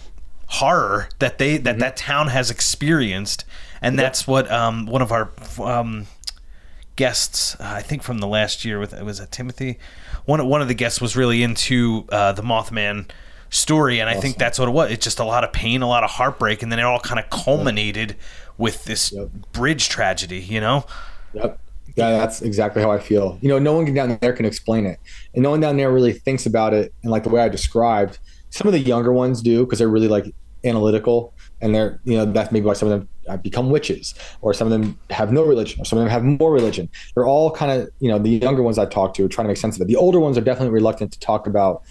[0.48, 1.80] horror that they that mm-hmm.
[1.82, 3.44] that town has experienced,
[3.82, 4.06] and yep.
[4.06, 6.08] that's what um, one of our um,
[6.96, 9.80] guests, uh, I think from the last year with it was it Timothy
[10.30, 13.10] one one of the guests was really into uh, the Mothman
[13.50, 14.92] story, and I think that's what it was.
[14.92, 17.20] It's just a lot of pain, a lot of heartbreak, and then it all kind
[17.20, 18.16] of culminated
[18.58, 19.28] with this yep.
[19.52, 20.40] bridge tragedy.
[20.40, 20.86] You know.
[21.34, 21.60] Yep.
[21.96, 23.40] Yeah, that's exactly how I feel.
[23.42, 25.00] You know, no one down there can explain it,
[25.34, 26.94] and no one down there really thinks about it.
[27.02, 28.20] And like the way I described,
[28.52, 32.26] some of the younger ones do because they're really like analytical, and they're you know
[32.26, 35.82] that's maybe why some of them become witches, or some of them have no religion,
[35.82, 36.90] or some of them have more religion.
[37.16, 39.50] They're all kind of, you know, the younger ones I talk to are trying to
[39.50, 39.88] make sense of it.
[39.88, 41.84] The older ones are definitely reluctant to talk about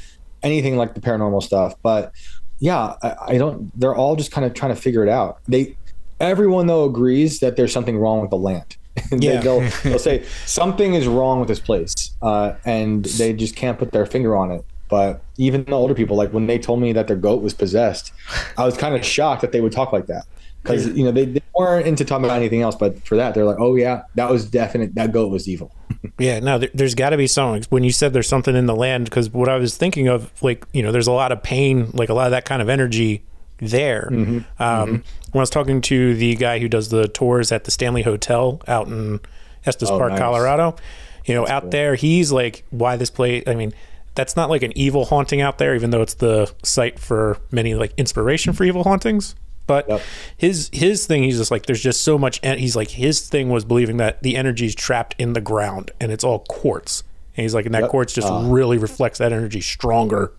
[0.43, 1.75] anything like the paranormal stuff.
[1.83, 2.13] But
[2.59, 3.79] yeah, I, I don't.
[3.79, 5.39] They're all just kind of trying to figure it out.
[5.47, 5.77] They,
[6.21, 8.77] everyone though agrees that there's something wrong with the land.
[9.13, 9.41] yeah.
[9.41, 13.79] they, will they'll say something is wrong with this place, uh, and they just can't
[13.79, 14.65] put their finger on it.
[14.89, 18.11] But even the older people, like when they told me that their goat was possessed,
[18.57, 20.25] I was kind of shocked that they would talk like that
[20.69, 23.45] because you know they, they weren't into talking about anything else but for that they're
[23.45, 25.75] like oh yeah that was definite that goat was evil
[26.19, 28.75] yeah no there, has got to be something when you said there's something in the
[28.75, 31.91] land because what i was thinking of like you know there's a lot of pain
[31.93, 33.23] like a lot of that kind of energy
[33.59, 34.39] there mm-hmm.
[34.63, 34.93] Um, mm-hmm.
[35.33, 38.61] when i was talking to the guy who does the tours at the stanley hotel
[38.69, 39.21] out in
[39.65, 40.21] estes oh, park nice.
[40.21, 40.77] colorado
[41.25, 41.71] you know that's out cool.
[41.71, 43.73] there he's like why this place i mean
[44.15, 47.75] that's not like an evil haunting out there even though it's the site for many
[47.75, 49.35] like inspiration for evil hauntings
[49.69, 50.03] but yep.
[50.37, 52.41] his his thing, he's just like, there's just so much.
[52.43, 55.93] And he's like, his thing was believing that the energy is trapped in the ground
[56.01, 57.05] and it's all quartz.
[57.37, 57.91] And he's like, and that yep.
[57.91, 60.33] quartz just uh, really reflects that energy stronger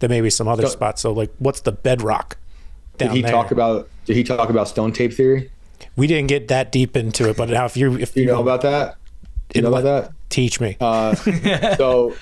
[0.00, 1.00] than maybe some other so, spots.
[1.00, 2.36] So like, what's the bedrock?
[2.98, 3.30] did he there?
[3.30, 3.88] talk about?
[4.04, 5.50] Did he talk about stone tape theory?
[5.96, 8.62] We didn't get that deep into it, but now if you if you know about
[8.62, 8.96] that,
[9.54, 10.12] you know about that.
[10.28, 10.76] Teach me.
[10.80, 11.14] Uh,
[11.76, 12.14] so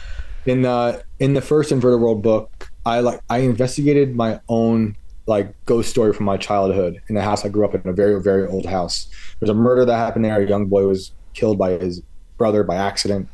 [0.47, 4.97] in the in the first inverted world book, I like I investigated my own
[5.27, 8.21] like ghost story from my childhood in the house I grew up in, a very
[8.21, 9.09] very old house.
[9.39, 10.41] There's a murder that happened there.
[10.41, 12.03] A young boy was killed by his
[12.39, 13.29] brother by accident,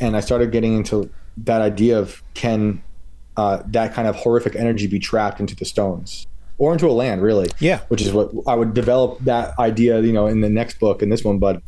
[0.00, 1.10] and I started getting into
[1.44, 2.82] that idea of can
[3.36, 6.26] uh, that kind of horrific energy be trapped into the stones
[6.58, 7.48] or into a land, really?
[7.60, 11.02] Yeah, which is what I would develop that idea, you know, in the next book
[11.02, 11.38] in this one.
[11.38, 11.62] But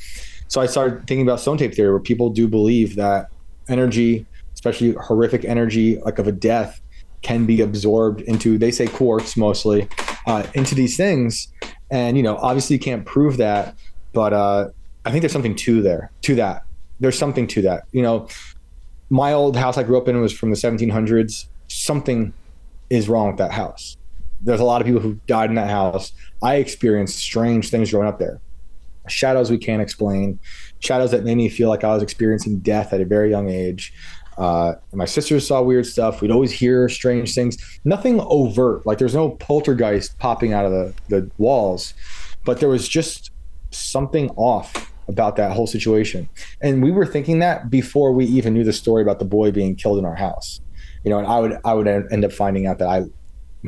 [0.48, 3.28] so I started thinking about stone tape theory, where people do believe that
[3.68, 6.80] energy, especially horrific energy, like of a death,
[7.22, 9.88] can be absorbed into they say quartz mostly
[10.26, 11.48] uh, into these things.
[11.90, 13.74] And you know obviously you can't prove that
[14.12, 14.68] but uh,
[15.04, 16.64] i think there's something to there to that.
[16.98, 17.84] There's something to that.
[17.92, 18.28] You know
[19.08, 22.32] my old house i grew up in was from the 1700s something
[22.90, 23.96] is wrong with that house.
[24.42, 26.12] There's a lot of people who died in that house.
[26.42, 28.40] I experienced strange things growing up there.
[29.08, 30.38] Shadows we can't explain.
[30.78, 33.92] Shadows that made me feel like i was experiencing death at a very young age
[34.40, 36.22] uh, my sisters saw weird stuff.
[36.22, 37.58] We'd always hear strange things.
[37.84, 38.86] Nothing overt.
[38.86, 41.92] Like there's no poltergeist popping out of the, the walls,
[42.46, 43.32] but there was just
[43.70, 46.26] something off about that whole situation.
[46.62, 49.76] And we were thinking that before we even knew the story about the boy being
[49.76, 50.62] killed in our house.
[51.04, 53.04] You know, and I would I would end up finding out that I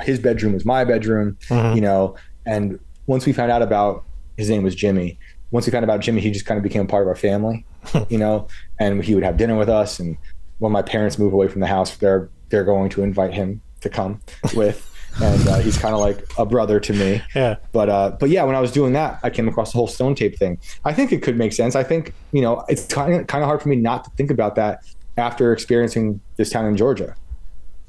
[0.03, 1.37] his bedroom was my bedroom.
[1.49, 1.77] Mm-hmm.
[1.77, 2.17] You know,
[2.47, 4.05] and once we found out about
[4.39, 5.19] his name was Jimmy.
[5.51, 7.15] Once we found out about Jimmy, he just kind of became a part of our
[7.15, 7.67] family.
[8.09, 8.49] you know,
[8.79, 10.17] and he would have dinner with us and
[10.63, 13.89] when my parents move away from the house, they're they're going to invite him to
[13.91, 14.21] come
[14.55, 14.89] with.
[15.23, 17.21] and uh, he's kind of like a brother to me.
[17.35, 17.57] Yeah.
[17.73, 20.15] But uh, but yeah, when I was doing that, I came across the whole stone
[20.15, 20.59] tape thing.
[20.85, 21.75] I think it could make sense.
[21.75, 24.31] I think you know it's kind of kind of hard for me not to think
[24.31, 24.85] about that
[25.19, 27.15] after experiencing this town in Georgia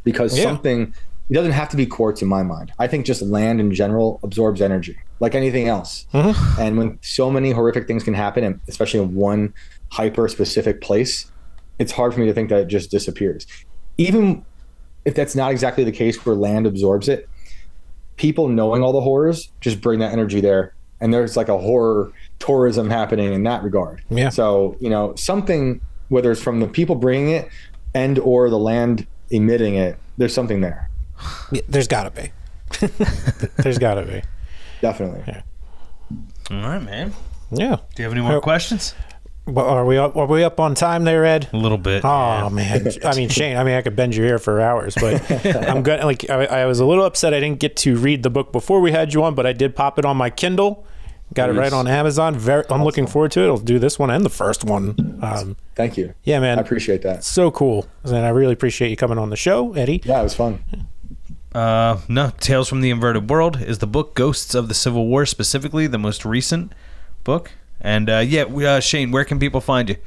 [0.03, 0.43] because Yeah.
[0.43, 0.93] something
[1.29, 2.73] it doesn't have to be quartz in my mind.
[2.79, 6.05] I think just land in general absorbs energy like anything else.
[6.59, 9.53] And when so many horrific things can happen, and especially in one
[9.89, 11.31] hyper specific place,
[11.79, 13.45] it's hard for me to think that it just disappears.
[13.97, 14.45] Even
[15.05, 17.27] if that's not exactly the case where land absorbs it,
[18.17, 20.73] people knowing all the horrors just bring that energy there.
[21.01, 24.01] And there's like a horror tourism happening in that regard.
[24.09, 24.29] Yeah.
[24.29, 27.49] So, you know, something, whether it's from the people bringing it
[27.93, 30.89] and or the land emitting it, there's something there.
[31.51, 32.31] Yeah, there's got to be.
[33.57, 34.21] there's got to be.
[34.81, 35.41] Definitely.
[36.51, 37.13] All right, man.
[37.51, 37.75] Yeah.
[37.95, 38.41] Do you have any more Oh.
[38.41, 38.93] questions?
[39.45, 40.15] Well, are we up?
[40.15, 41.49] Are we up on time there, Ed?
[41.51, 42.05] A little bit.
[42.05, 43.57] Oh man, I mean Shane.
[43.57, 45.29] I mean I could bend your ear for hours, but
[45.67, 46.01] I'm good.
[46.03, 48.79] Like I, I was a little upset I didn't get to read the book before
[48.79, 50.85] we had you on, but I did pop it on my Kindle.
[51.33, 52.35] Got it right on Amazon.
[52.37, 53.47] Very, I'm looking forward to it.
[53.47, 55.19] I'll do this one and the first one.
[55.23, 56.13] Um, Thank you.
[56.23, 57.23] yeah, man, I appreciate that.
[57.23, 60.01] so cool, and I really appreciate you coming on the show, Eddie.
[60.05, 60.63] Yeah, it was fun.
[61.55, 64.13] Uh, no, Tales from the Inverted World is the book.
[64.15, 66.73] Ghosts of the Civil War, specifically the most recent
[67.23, 67.51] book.
[67.83, 69.97] And uh, yeah, we, uh, Shane, where can people find you?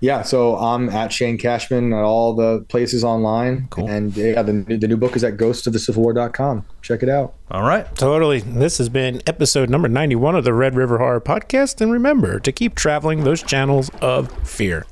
[0.00, 3.66] Yeah, so I'm at Shane Cashman at all the places online.
[3.70, 3.88] Cool.
[3.88, 6.64] And yeah, the, the new book is at ghostofthecivilwar.com.
[6.82, 7.34] Check it out.
[7.50, 7.92] All right.
[7.96, 8.40] Totally.
[8.40, 12.52] This has been episode number 91 of the Red River Horror Podcast, and remember to
[12.52, 14.86] keep traveling those channels of fear.